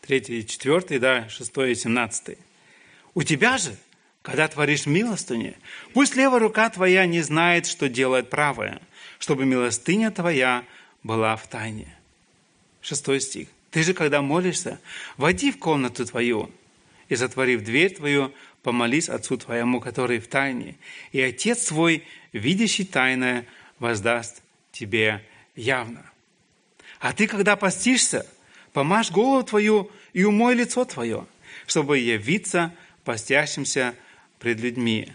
[0.01, 2.37] Третий и четвертый, да, 6 и 17.
[3.13, 3.77] У тебя же,
[4.23, 5.55] когда творишь милостыню,
[5.93, 8.81] пусть левая рука твоя не знает, что делает правая,
[9.19, 10.65] чтобы милостыня твоя
[11.05, 11.95] была в тайне.
[12.81, 13.47] Шестой стих.
[13.69, 14.79] Ты же, когда молишься,
[15.17, 16.49] войди в комнату твою
[17.09, 20.75] и, затворив дверь твою, помолись Отцу твоему, который в тайне,
[21.11, 23.45] и Отец твой, видящий тайное,
[23.77, 24.41] воздаст
[24.71, 25.23] тебе
[25.55, 26.03] явно.
[26.99, 28.25] А ты, когда постишься,
[28.73, 31.27] помажь голову твою и умой лицо твое,
[31.67, 33.93] чтобы явиться постящимся
[34.39, 35.11] пред людьми.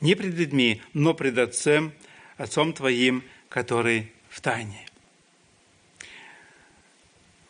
[0.00, 1.92] Не пред людьми, но пред Отцем,
[2.38, 4.86] Отцом Твоим, который в тайне.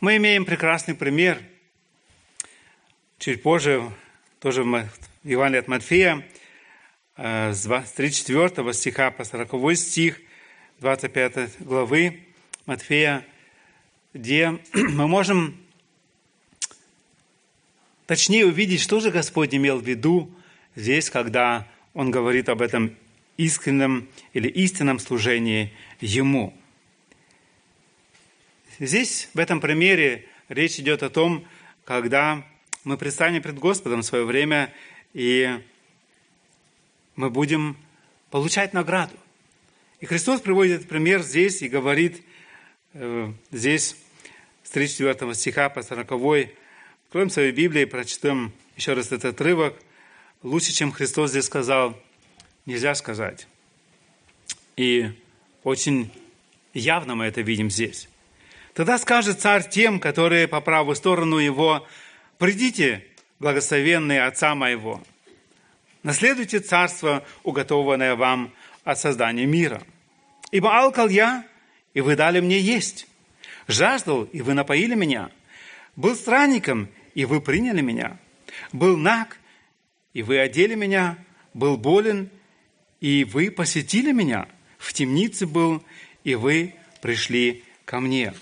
[0.00, 1.40] Мы имеем прекрасный пример.
[3.18, 3.92] Чуть позже,
[4.40, 4.88] тоже в
[5.22, 6.26] Евангелии от Матфея,
[7.16, 10.20] э, с 34 стиха по 40 стих
[10.78, 12.24] 25 главы
[12.64, 13.26] Матфея,
[14.14, 15.60] где мы можем
[18.06, 20.34] точнее увидеть, что же Господь имел в виду
[20.74, 22.96] здесь, когда Он говорит об этом
[23.40, 26.54] искреннем или истинном служении Ему.
[28.78, 31.46] Здесь, в этом примере, речь идет о том,
[31.84, 32.46] когда
[32.84, 34.72] мы предстанем пред Господом в свое время,
[35.14, 35.58] и
[37.16, 37.76] мы будем
[38.30, 39.16] получать награду.
[40.00, 42.22] И Христос приводит этот пример здесь и говорит
[42.94, 43.96] э, здесь
[44.62, 46.50] с 34 стиха по 40
[47.06, 49.74] Откроем свою Библию и прочтем еще раз этот отрывок.
[50.42, 52.00] Лучше, чем Христос здесь сказал,
[52.70, 53.46] нельзя сказать.
[54.76, 55.10] И
[55.64, 56.10] очень
[56.72, 58.08] явно мы это видим здесь.
[58.74, 61.86] Тогда скажет царь тем, которые по правую сторону его,
[62.38, 63.04] «Придите,
[63.40, 65.02] благословенные Отца моего,
[66.02, 68.54] наследуйте царство, уготованное вам
[68.84, 69.82] от создания мира.
[70.50, 71.44] Ибо алкал я,
[71.92, 73.06] и вы дали мне есть,
[73.66, 75.30] жаждал, и вы напоили меня,
[75.96, 78.18] был странником, и вы приняли меня.
[78.72, 79.38] Был наг,
[80.14, 81.18] и вы одели меня.
[81.52, 82.30] Был болен,
[83.00, 84.48] и вы посетили меня.
[84.78, 85.82] В темнице был,
[86.24, 88.34] и вы пришли ко мне.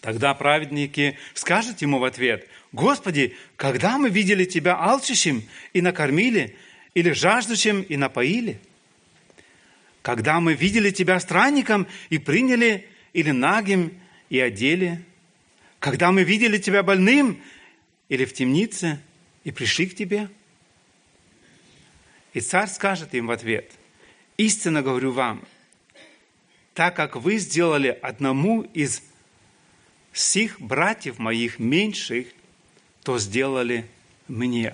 [0.00, 6.56] Тогда праведники скажут ему в ответ, «Господи, когда мы видели Тебя алчащим и накормили,
[6.94, 8.60] или жаждущим и напоили?
[10.02, 13.92] Когда мы видели Тебя странником и приняли, или нагим
[14.28, 15.02] и одели?
[15.78, 17.42] Когда мы видели Тебя больным
[18.08, 19.00] или в темнице
[19.44, 20.28] и пришли к тебе?
[22.38, 23.72] И царь скажет им в ответ,
[24.36, 25.42] истинно говорю вам,
[26.72, 29.02] так как вы сделали одному из
[30.12, 32.28] всех братьев моих меньших,
[33.02, 33.90] то сделали
[34.28, 34.72] мне.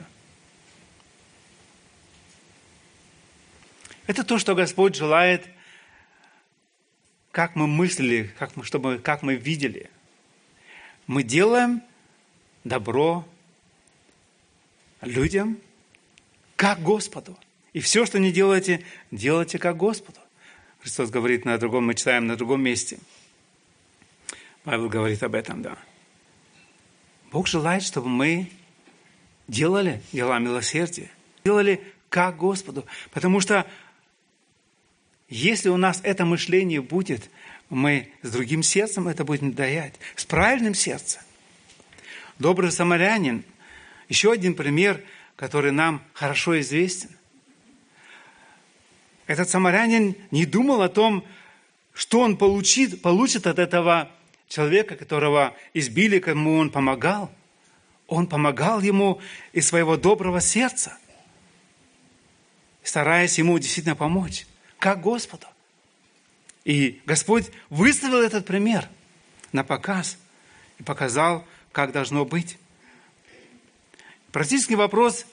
[4.07, 5.49] Это то, что Господь желает,
[7.31, 9.89] как мы мыслили, как мы, чтобы, как мы видели.
[11.07, 11.81] Мы делаем–
[12.65, 13.27] добро
[15.01, 15.59] людям,
[16.57, 17.39] как Господу.
[17.75, 20.19] И все, что не делаете, делайте как Господу.
[20.81, 22.99] Христос говорит на другом, мы читаем на другом месте.
[24.63, 25.77] Павел говорит об этом, да.
[27.31, 28.51] Бог желает, чтобы мы
[29.47, 31.11] делали дела милосердия,
[31.45, 32.87] делали как Господу.
[33.11, 33.67] Потому что
[35.29, 37.29] если у нас это мышление будет,
[37.69, 41.21] мы с другим сердцем это будем даять, с правильным сердцем–
[42.39, 43.45] Добрый самарянин–
[44.09, 45.01] еще один пример,
[45.37, 47.11] который нам хорошо известен.
[49.27, 51.25] Этот самарянин не думал о том,
[51.93, 54.11] что он получит, получит от этого
[54.49, 57.31] человека, которого избили, кому он помогал.
[58.07, 59.21] Он помогал ему
[59.53, 60.99] из своего доброго сердца,
[62.83, 64.47] стараясь ему действительно помочь,
[64.79, 65.47] как Господу.
[66.65, 68.89] И Господь выставил этот пример
[69.53, 70.19] на показ
[70.79, 72.59] и показал, как должно быть.
[74.33, 75.27] Практический вопрос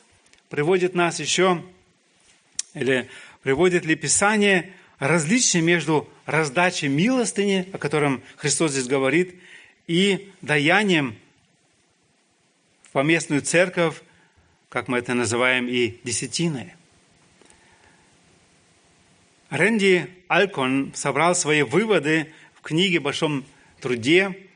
[0.50, 1.64] приводит нас еще,
[2.74, 3.10] или
[3.44, 9.36] приводит ли Писание различие между раздачей милостыни, о котором Христос здесь говорит,
[9.88, 11.18] и даянием
[12.84, 14.02] в поместную церковь,
[14.70, 16.74] как мы это называем, и десятиной.
[19.50, 23.44] Рэнди Алкон собрал свои выводы в книге «Большом
[23.82, 24.48] труде»,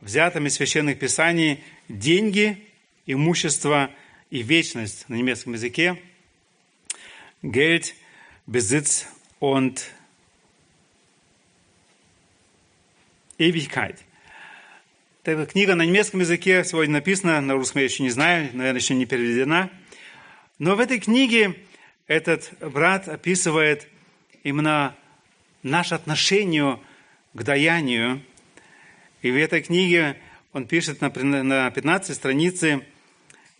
[0.00, 2.66] взятым из священных писаний деньги,
[3.06, 3.90] имущество
[4.30, 6.00] и вечность на немецком языке.
[7.42, 7.94] Geld,
[8.46, 9.06] Besitz
[9.40, 9.92] und
[13.38, 14.02] Ewigkeit.
[15.24, 18.94] Эта книга на немецком языке сегодня написана, на русском я еще не знаю, наверное, еще
[18.94, 19.70] не переведена.
[20.58, 21.56] Но в этой книге
[22.06, 23.88] этот брат описывает
[24.44, 24.96] именно
[25.62, 26.80] наше отношение
[27.34, 28.22] к даянию–
[29.26, 30.16] и в этой книге
[30.52, 32.86] он пишет на 15 странице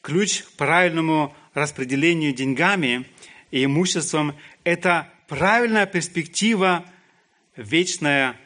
[0.01, 3.07] ключ к правильному распределению деньгами
[3.51, 6.85] и имуществом– это правильная перспектива,
[7.57, 8.37] вечная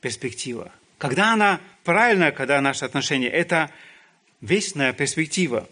[0.00, 0.72] перспектива.
[0.98, 3.70] Когда она правильная, когда наши отношения– это
[4.40, 5.68] вечная перспектива.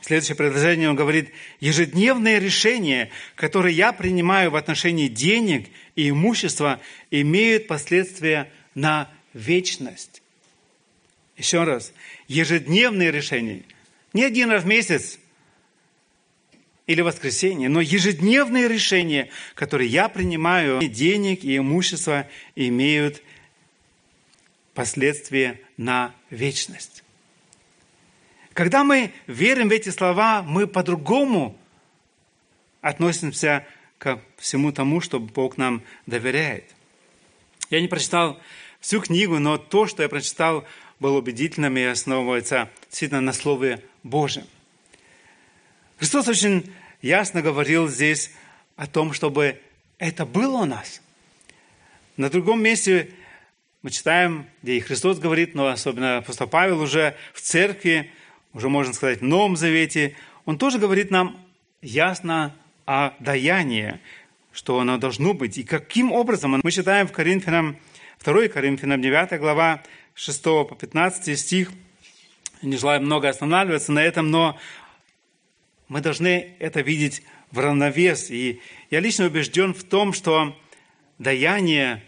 [0.00, 1.30] Следующее предложение он говорит,
[1.60, 6.80] ежедневные решения, которые я принимаю в отношении денег и имущества,
[7.10, 10.22] имеют последствия на вечность.
[11.36, 11.92] Еще раз,
[12.28, 13.62] ежедневные решения.
[14.12, 15.18] Не один раз в месяц
[16.86, 23.22] или воскресенье, но ежедневные решения, которые я принимаю, денег и имущество имеют
[24.74, 27.02] последствия на вечность.
[28.52, 31.58] Когда мы верим в эти слова, мы по-другому
[32.80, 33.66] относимся
[33.98, 36.64] ко всему тому, что Бог нам доверяет.
[37.70, 38.38] Я не прочитал
[38.78, 40.66] всю книгу, но то, что я прочитал,
[41.00, 44.44] было убедительным и основывается действительно на Слове Божьем.
[46.04, 48.30] Христос очень ясно говорил здесь
[48.76, 49.58] о том, чтобы
[49.96, 51.00] это было у нас.
[52.18, 53.08] На другом месте
[53.80, 58.10] мы читаем, где и Христос говорит, но особенно апостол Павел уже в церкви,
[58.52, 61.38] уже можно сказать в Новом Завете, он тоже говорит нам
[61.80, 63.98] ясно о даянии,
[64.52, 65.56] что оно должно быть.
[65.56, 66.60] И каким образом?
[66.62, 67.78] Мы читаем в Коринфянам,
[68.22, 69.82] 2 Коринфянам 9 глава,
[70.12, 71.72] 6 по 15 стих.
[72.60, 74.58] Не желаю много останавливаться на этом, но
[75.88, 78.30] мы должны это видеть в равновес.
[78.30, 78.60] И
[78.90, 80.58] я лично убежден в том, что
[81.18, 82.02] даяние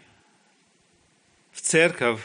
[1.52, 2.20] в церковь,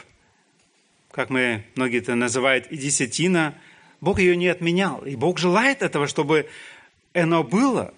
[1.10, 3.54] как мы многие это называют, и десятина,
[4.00, 5.04] Бог ее не отменял.
[5.04, 6.48] И Бог желает этого, чтобы
[7.12, 7.94] оно было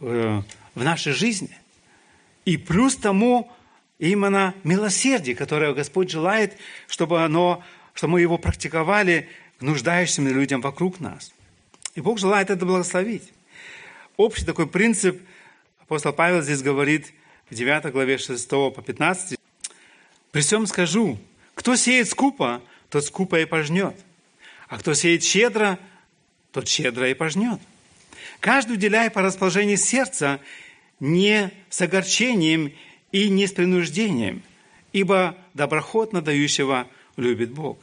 [0.00, 0.42] э,
[0.74, 1.56] в нашей жизни.
[2.44, 3.50] И плюс тому
[3.98, 6.56] именно милосердие, которое Господь желает,
[6.86, 7.64] чтобы, оно,
[7.94, 9.28] чтобы мы его практиковали
[9.58, 11.32] к нуждающимся людям вокруг нас.
[11.94, 13.32] И Бог желает это благословить.
[14.16, 15.20] Общий такой принцип
[15.80, 17.12] апостол Павел здесь говорит
[17.48, 19.38] в 9 главе 6 по 15.
[20.32, 21.18] «При всем скажу,
[21.54, 23.94] кто сеет скупо, тот скупо и пожнет,
[24.68, 25.78] а кто сеет щедро,
[26.52, 27.60] тот щедро и пожнет.
[28.40, 30.40] Каждый уделяя по расположению сердца,
[31.00, 32.72] не с огорчением
[33.12, 34.42] и не с принуждением,
[34.92, 37.78] ибо доброхотно дающего любит Бог.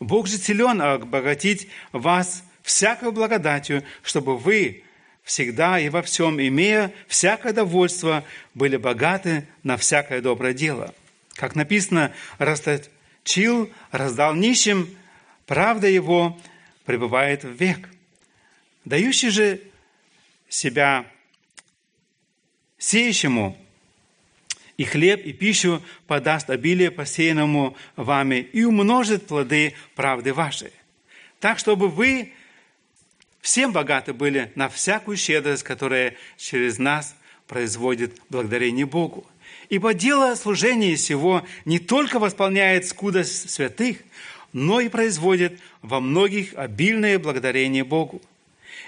[0.00, 4.84] Бог же силен обогатить вас всякой благодатью, чтобы вы
[5.22, 10.94] всегда и во всем, имея всякое довольство, были богаты на всякое доброе дело.
[11.34, 14.96] Как написано, расточил, раздал нищим,
[15.46, 16.38] правда его
[16.84, 17.88] пребывает в век.
[18.84, 19.60] Дающий же
[20.48, 21.06] себя
[22.78, 23.56] сеющему
[24.76, 30.72] и хлеб, и пищу подаст обилие посеянному вами и умножит плоды правды вашей.
[31.38, 32.32] Так, чтобы вы
[33.42, 37.14] всем богаты были на всякую щедрость, которая через нас
[37.46, 39.26] производит благодарение Богу.
[39.68, 43.98] Ибо дело служения сего не только восполняет скудость святых,
[44.52, 48.22] но и производит во многих обильное благодарение Богу.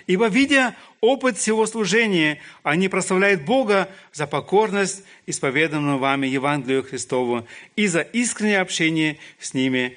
[0.07, 7.46] Ибо, видя опыт всего служения, они прославляют Бога за покорность исповеданную вами Евангелию Христову
[7.76, 9.96] и за искреннее общение с ними,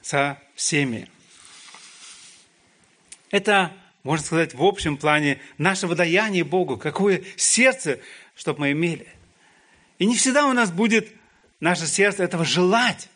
[0.00, 1.08] со всеми.
[3.30, 3.72] Это,
[4.02, 8.00] можно сказать, в общем плане наше водаяние Богу, какое сердце,
[8.34, 9.06] чтобы мы имели.
[9.98, 11.08] И не всегда у нас будет
[11.60, 13.08] наше сердце этого желать.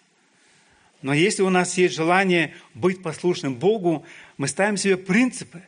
[1.03, 4.07] Но если у нас есть желание быть послушным Богу,
[4.37, 5.63] мы ставим себе принципы.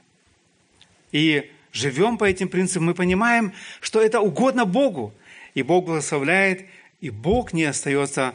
[1.12, 5.12] И живем по этим принципам, мы понимаем, что это угодно Богу.
[5.54, 6.66] И Бог благословляет,
[7.00, 8.34] и Бог не остается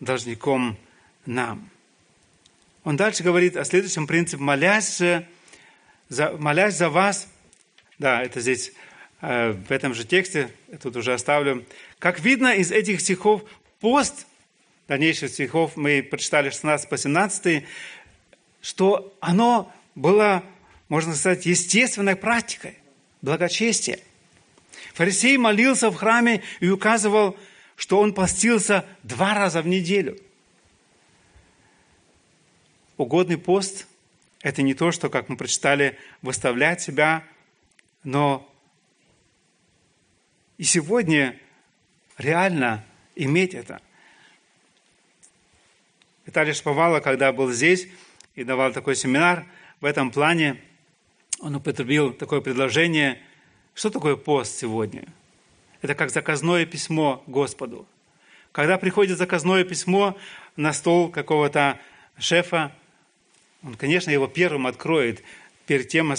[0.00, 0.76] должником
[1.26, 1.70] нам.
[2.88, 5.02] Он дальше говорит о следующем принципе, молясь,
[6.08, 7.28] за, молясь за вас,
[7.98, 8.72] да, это здесь,
[9.20, 11.66] э, в этом же тексте, я тут уже оставлю,
[11.98, 13.42] как видно из этих стихов,
[13.80, 14.26] пост
[14.86, 17.66] дальнейших стихов мы прочитали 16 по 17,
[18.62, 20.42] что оно было,
[20.88, 22.78] можно сказать, естественной практикой,
[23.20, 23.98] благочестия.
[24.94, 27.36] Фарисей молился в храме и указывал,
[27.76, 30.18] что он постился два раза в неделю.
[32.98, 33.86] Угодный пост–
[34.42, 37.24] это не то, что, как мы прочитали, выставлять себя,
[38.04, 38.46] но
[40.58, 41.40] и сегодня
[42.18, 42.84] реально
[43.16, 43.80] иметь это–
[46.28, 47.88] Виталий Шповало, когда был здесь
[48.34, 49.46] и давал такой семинар,
[49.80, 50.60] в этом плане
[51.40, 53.18] он употребил такое предложение,
[53.74, 55.06] что такое пост сегодня?
[55.80, 57.88] Это как заказное письмо Господу.
[58.52, 60.18] Когда приходит заказное письмо
[60.54, 61.80] на стол какого-то
[62.18, 62.76] шефа,
[63.62, 65.22] он, конечно, его первым откроет.
[65.66, 66.14] Перед тем,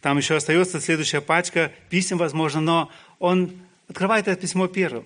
[0.00, 3.52] там еще остается следующая пачка писем, возможно, но он
[3.88, 5.04] открывает это письмо первым.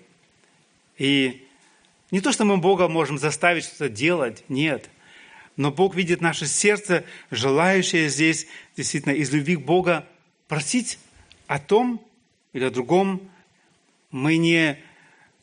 [0.96, 1.46] И
[2.10, 4.90] не то, что мы Бога можем заставить что-то делать, нет.
[5.56, 10.06] Но Бог видит наше сердце, желающее здесь действительно из любви к Бога
[10.48, 10.98] просить
[11.46, 12.00] о том
[12.52, 13.20] или о другом.
[14.10, 14.78] Мы не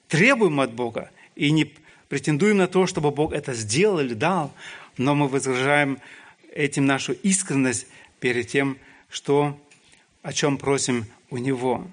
[0.07, 1.73] требуем от Бога и не
[2.09, 4.53] претендуем на то, чтобы Бог это сделал или дал,
[4.97, 5.99] но мы выражаем
[6.53, 7.87] этим нашу искренность
[8.19, 8.77] перед тем,
[9.09, 9.59] что,
[10.21, 11.87] о чем просим у Него.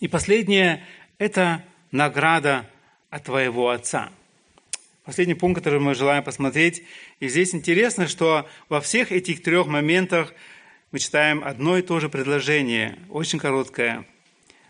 [0.00, 0.84] И последнее–
[1.18, 2.68] это награда
[3.10, 4.10] от твоего Отца.
[5.04, 6.82] Последний пункт, который мы желаем посмотреть.
[7.20, 10.32] И здесь интересно, что во всех этих трех моментах
[10.90, 14.06] мы читаем одно и то же предложение, очень короткое,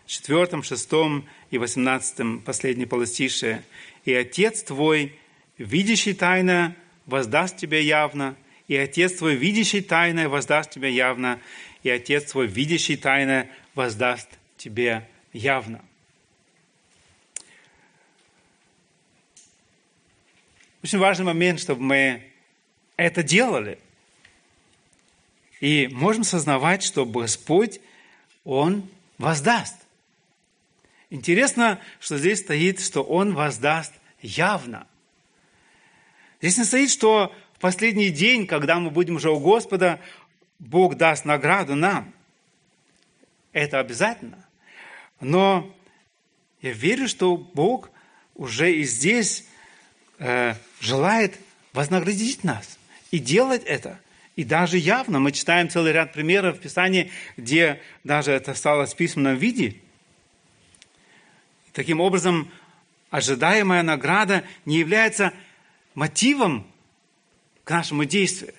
[0.05, 3.63] в четвертом, шестом и восемнадцатом, последнее полостишее.
[4.03, 5.15] «И Отец твой,
[5.57, 6.75] видящий тайно,
[7.05, 8.35] воздаст тебе явно,
[8.67, 11.39] и Отец твой, видящий тайное, воздаст тебе явно,
[11.83, 15.83] и Отец твой, видящий тайное, воздаст тебе явно.
[20.81, 22.23] Очень важный момент, чтобы мы
[22.97, 23.79] это делали.
[25.59, 27.79] И можем сознавать, что Господь,
[28.43, 28.87] Он
[29.17, 29.75] воздаст.
[31.09, 34.87] Интересно, что здесь стоит, что Он воздаст явно.
[36.41, 39.99] Здесь не стоит, что в последний день, когда мы будем уже у Господа,
[40.59, 42.13] Бог даст награду нам.
[43.53, 44.45] Это обязательно.
[45.21, 45.73] Но
[46.61, 47.89] я верю, что Бог
[48.35, 49.45] уже и здесь
[50.19, 51.39] э, желает
[51.71, 52.77] вознаградить нас
[53.11, 53.99] и делать это.
[54.35, 58.95] И даже явно мы читаем целый ряд примеров в Писании, где даже это стало в
[58.95, 59.77] письменном виде.
[61.71, 62.51] Таким образом,
[63.09, 65.31] ожидаемая награда не является
[65.93, 66.67] мотивом
[67.65, 68.53] к нашему действию.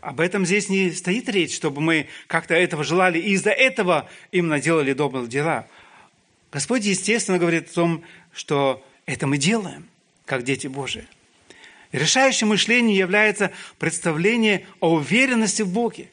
[0.00, 4.60] Об этом здесь не стоит речь, чтобы мы как-то этого желали и из-за этого именно
[4.60, 5.66] делали добрые дела.
[6.52, 9.88] Господь, естественно, говорит о том, что это мы делаем,
[10.26, 11.08] как дети Божии.
[11.90, 16.10] Решающим мышлением является представление о уверенности в Боге.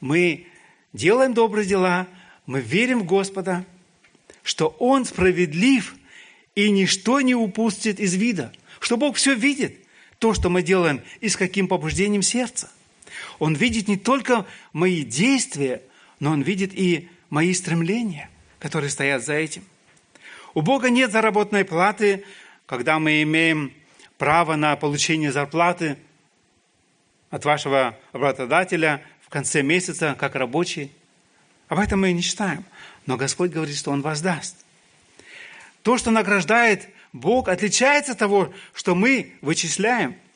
[0.00, 0.46] Мы
[0.92, 2.08] делаем добрые дела,
[2.46, 3.64] мы верим в Господа,
[4.42, 5.94] что Он справедлив
[6.56, 9.78] и ничто не упустит из вида, что Бог все видит,
[10.18, 12.70] то, что мы делаем и с каким побуждением сердца.
[13.38, 15.82] Он видит не только мои действия,
[16.20, 19.64] но Он видит и мои стремления, которые стоят за этим.
[20.54, 22.24] У Бога нет заработной платы,
[22.66, 23.72] когда мы имеем
[24.16, 25.96] право на получение зарплаты
[27.30, 30.90] от вашего работодателя в конце месяца, как рабочий.
[31.68, 32.64] Об этом мы и не читаем.
[33.06, 34.56] Но Господь говорит, что Он воздаст.
[35.82, 40.16] То, что награждает Бог, отличается от того, что мы вычисляем–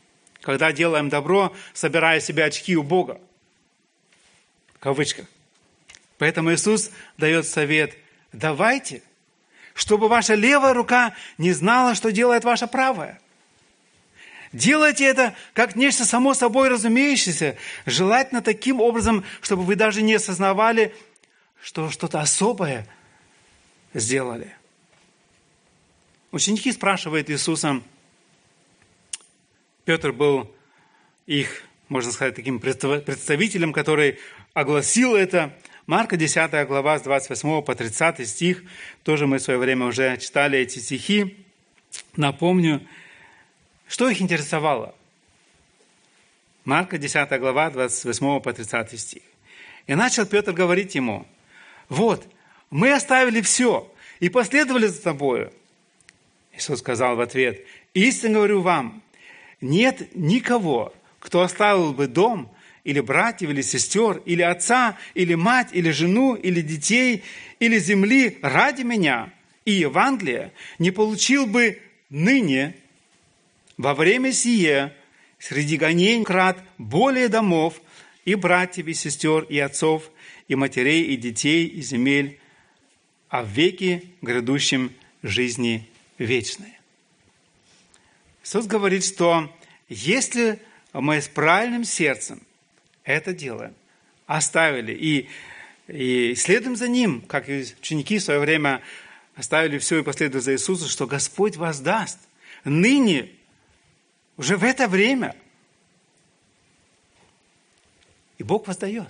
[0.43, 3.21] когда делаем добро, собирая себе очки у Бога.
[4.75, 5.27] В кавычках.
[6.19, 7.97] Поэтому Иисус дает совет,
[8.33, 9.03] давайте,
[9.75, 13.21] чтобы ваша левая рука не знала, что делает ваша правая.
[14.53, 17.57] Делайте это как нечто само собой разумеющееся,
[17.87, 20.95] желательно таким образом, чтобы вы даже не осознавали,
[21.63, 22.87] что что-то особое
[23.95, 24.55] сделали.
[26.33, 27.83] Ученики спрашивают Иисуса,
[29.85, 30.51] Петр был
[31.27, 34.19] их, можно сказать, таким представителем, который
[34.55, 35.55] огласил это.
[35.87, 38.65] Марка 10 глава с 28 по 30 стих.
[39.03, 41.37] Тоже мы в свое время уже читали эти стихи.
[42.17, 42.81] Напомню,
[43.87, 44.95] что их интересовало.
[46.65, 49.23] Марка 10 глава 28 по 30 стих.
[49.87, 51.27] И начал Петр говорить ему,
[51.91, 52.27] вот,
[52.71, 55.53] мы оставили все и последовали за тобою.
[56.63, 59.03] Иисус сказал в ответ, истинно говорю вам,
[59.61, 62.51] нет никого, кто оставил бы дом,
[62.85, 67.23] или братьев, или сестер, или отца, или мать, или жену, или детей,
[67.61, 69.33] или земли ради меня
[69.65, 72.77] и Евангелия, не получил бы ныне,
[73.77, 74.95] во время сие,
[75.39, 77.81] среди гонений крат более домов,
[78.25, 80.11] и братьев, и сестер, и отцов,
[80.47, 82.39] и матерей, и детей, и земель,
[83.29, 84.93] а в веке грядущем
[85.23, 85.89] жизни
[86.25, 86.79] вечной.
[88.45, 89.55] Иисус говорит, что
[89.89, 90.61] если
[90.93, 92.43] мы с правильным сердцем
[93.05, 93.75] это делаем,
[94.27, 95.29] оставили и,
[95.89, 98.83] и следуем за Ним, как и ученики в свое время
[99.35, 102.19] оставили все и последовали за Иисусом, что Господь вас даст.
[102.65, 103.31] Ныне,
[104.37, 105.37] уже в это время.
[108.39, 109.09] И Бог воздает.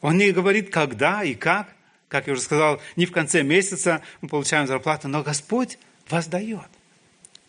[0.00, 1.74] Он не говорит, когда и как,
[2.08, 5.78] как я уже сказал, не в конце месяца мы получаем зарплату, но Господь
[6.08, 6.68] воздает.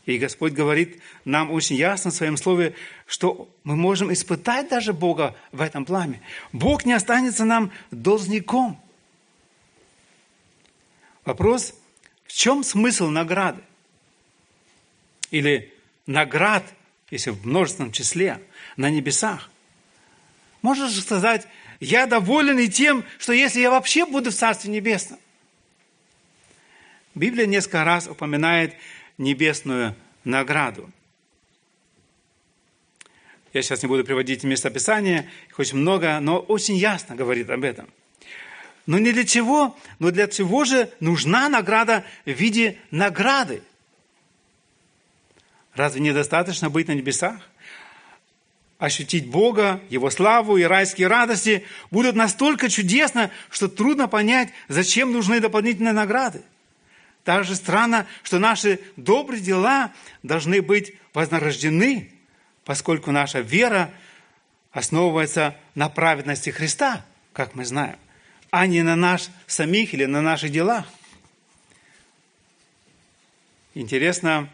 [0.06, 2.74] И Господь говорит нам очень ясно в своем слове,
[3.06, 6.22] что мы можем испытать даже Бога в этом плане.
[6.52, 8.82] Бог не останется нам должником.
[11.26, 11.76] Вопрос,
[12.26, 13.62] в чем смысл награды?
[15.30, 15.74] Или
[16.08, 16.64] наград,
[17.12, 18.42] если в множественном числе,
[18.78, 19.52] на небесах?
[20.64, 21.48] Можно же сказать,
[21.80, 25.20] я доволен и тем, что если я вообще буду в Царстве Небесном.
[27.16, 28.76] Библия несколько раз упоминает
[29.18, 30.90] небесную награду.
[33.52, 37.90] Я сейчас не буду приводить местописание, их очень много, но очень ясно говорит об этом.
[38.86, 43.62] Но не для чего, но для чего же нужна награда в виде награды?
[45.74, 47.50] Разве недостаточно быть на небесах?
[48.80, 55.40] Ощутить Бога, Его славу и райские радости будут настолько чудесно, что трудно понять, зачем нужны
[55.40, 56.42] дополнительные награды.
[57.24, 59.92] Также странно, что наши добрые дела
[60.24, 62.14] должны быть вознаграждены
[62.70, 63.92] поскольку наша вера
[64.72, 67.04] основывается на праведности Христа,
[67.34, 67.98] как мы знаем,
[68.52, 70.86] а не на нас самих или на наших делах.
[73.74, 74.50] Интересно,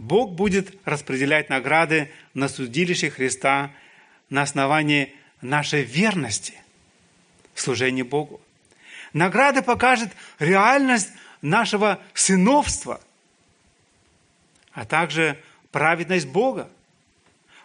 [0.00, 3.70] Бог будет распределять награды на судилище Христа
[4.30, 6.54] на основании нашей верности
[7.52, 8.40] в служении Богу.
[9.12, 11.10] Награда покажет реальность
[11.42, 12.98] нашего сыновства,
[14.72, 15.38] а также
[15.70, 16.70] праведность Бога–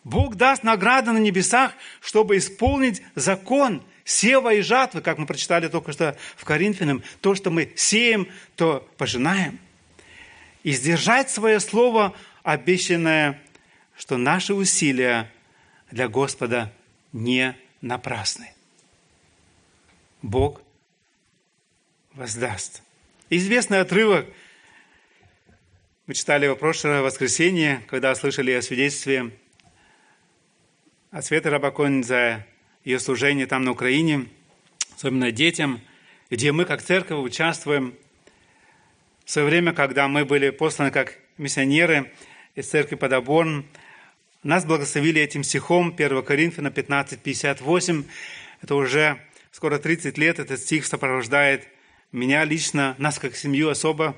[0.04, 5.94] Бог даст награды на небесах, чтобы исполнить закон сева и жатвы, как мы прочитали только
[5.94, 7.02] что в Коринфянам.
[7.22, 9.58] То, что мы сеем, то пожинаем.
[10.66, 13.40] И сдержать свое слово, обещанное,
[13.96, 15.32] что наши усилия
[15.92, 16.74] для Господа
[17.14, 18.52] не напрасны.
[20.24, 20.64] Бог
[22.14, 22.82] воздаст.
[23.30, 24.26] Известный отрывок,
[26.08, 29.38] мы читали его прошлое воскресенье, когда слышали о свидетельстве
[31.12, 32.44] от Светы Рабакон за
[32.84, 34.30] ее служение там на Украине,
[34.96, 35.80] особенно детям,
[36.32, 37.96] где мы как церковь участвуем.
[39.26, 42.12] В свое время, когда мы были посланы как миссионеры
[42.54, 43.66] из церкви Подоборн,
[44.44, 48.04] нас благословили этим стихом 1 Коринфяна 15, 58.
[48.62, 49.20] Это уже
[49.52, 51.68] скоро 30 лет этот стих сопровождает
[52.12, 54.16] меня лично, нас как семью особо.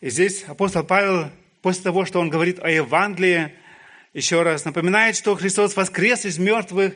[0.00, 3.54] И здесь апостол Павел, после того, что он говорит о Евангелии,
[4.14, 6.94] еще раз напоминает, что Христос воскрес из мертвых,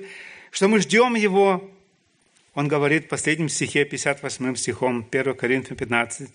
[0.52, 1.68] что мы ждем Его.
[2.54, 6.30] Он говорит в последнем стихе, 58 стихом, 1 Коринфянам 15.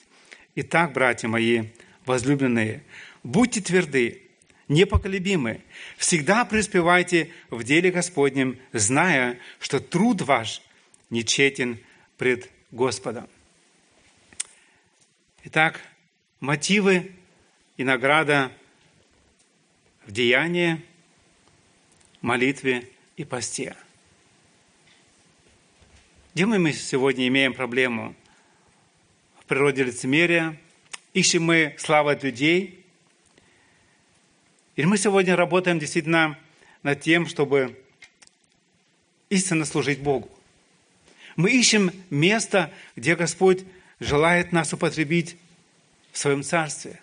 [0.55, 1.70] «Итак, братья мои,
[2.05, 2.84] возлюбленные,
[3.24, 4.24] будьте тверды,
[4.68, 5.61] непоколебимы,
[5.97, 10.61] всегда преуспевайте в деле Господнем, зная, что труд ваш
[11.09, 11.80] нечетен
[12.18, 13.28] пред Господом».
[15.43, 15.82] Итак,
[16.39, 17.11] мотивы
[17.78, 18.51] и награда–
[20.07, 20.82] в деянии,
[22.22, 23.76] молитве и посте.
[26.38, 28.14] Где мы сегодня имеем проблему?
[29.40, 30.56] В природе лицемерия.
[31.16, 32.86] Ищем мы славы от людей.
[34.76, 36.38] Или мы сегодня работаем действительно
[36.84, 37.76] над тем, чтобы
[39.32, 40.30] истинно служить Богу.
[41.38, 43.64] Мы ищем место, где Господь
[44.00, 45.38] желает нас употребить
[46.12, 47.02] в своем царстве,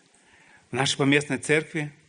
[0.71, 1.91] в нашей поместной церкви–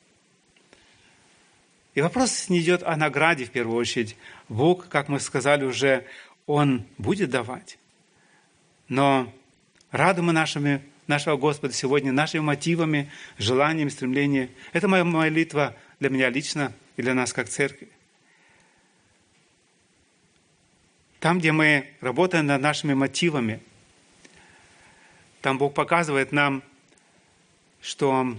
[1.96, 4.18] и вопрос не идет о награде в первую очередь.
[4.50, 6.06] Бог, как мы сказали уже,
[6.46, 7.78] Он будет давать.
[8.88, 9.34] Но
[9.91, 14.52] рады мы нашими, нашего Господа сегодня, нашими мотивами, желаниями, стремлениями.
[14.74, 17.89] Это моя молитва для меня лично и для нас как церкви.
[21.20, 23.60] Там, где мы работаем над нашими мотивами,
[25.41, 26.62] там Бог показывает нам,
[27.82, 28.38] что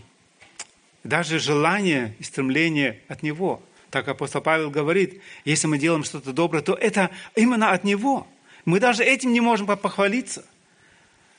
[1.03, 3.63] даже желание и стремление от Него.
[3.97, 8.27] Так апостол Павел говорит, если мы делаем что-то доброе, то это именно от Него.
[8.67, 10.45] Мы даже этим не можем похвалиться.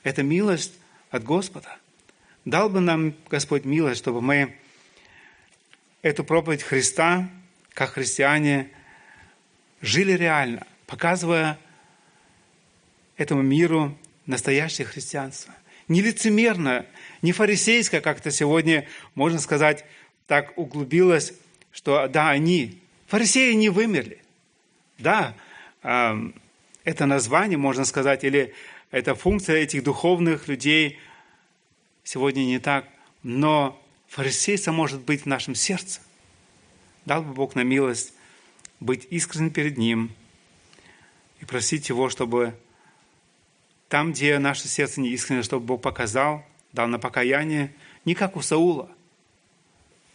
[0.02, 0.72] Это милость
[1.12, 1.76] от Господа.
[2.44, 4.56] Дал бы нам Господь милость, чтобы мы
[6.02, 7.28] эту проповедь Христа,
[7.74, 8.72] как христиане,
[9.80, 11.60] жили реально, показывая
[13.16, 13.96] этому миру
[14.26, 15.54] настоящее христианство.
[15.86, 16.86] Не лицемерно,
[17.22, 19.84] не фарисейская, как это сегодня, можно сказать,
[20.26, 21.34] так углубилась,
[21.72, 24.22] что да, они, фарисеи не вымерли.
[24.98, 25.34] Да,
[25.82, 28.54] это название, можно сказать, или
[28.90, 30.98] эта функция этих духовных людей
[32.04, 32.86] сегодня не так,
[33.22, 36.00] но фарисейство может быть в нашем сердце.
[37.04, 38.12] Дал бы Бог на милость
[38.80, 40.10] быть искренним перед Ним
[41.40, 42.54] и просить Его, чтобы
[43.88, 48.42] там, где наше сердце не искренне, чтобы Бог показал– дал на покаяние, не как у
[48.42, 48.88] Саула.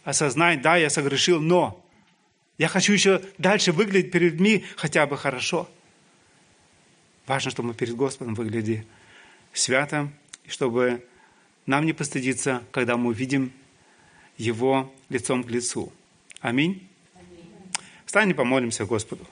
[0.04, 1.82] Осознать, да, я согрешил, но
[2.58, 5.68] я хочу еще дальше выглядеть перед людьми хотя бы хорошо.
[7.26, 8.86] Важно, чтобы мы перед Господом выглядели
[9.52, 10.10] свято,
[10.44, 11.04] и чтобы
[11.66, 13.52] нам не постыдиться, когда мы увидим
[14.36, 15.90] Его лицом к лицу.
[16.40, 16.86] Аминь.
[17.14, 17.50] Аминь.
[18.04, 19.26] Встань и помолимся Господу.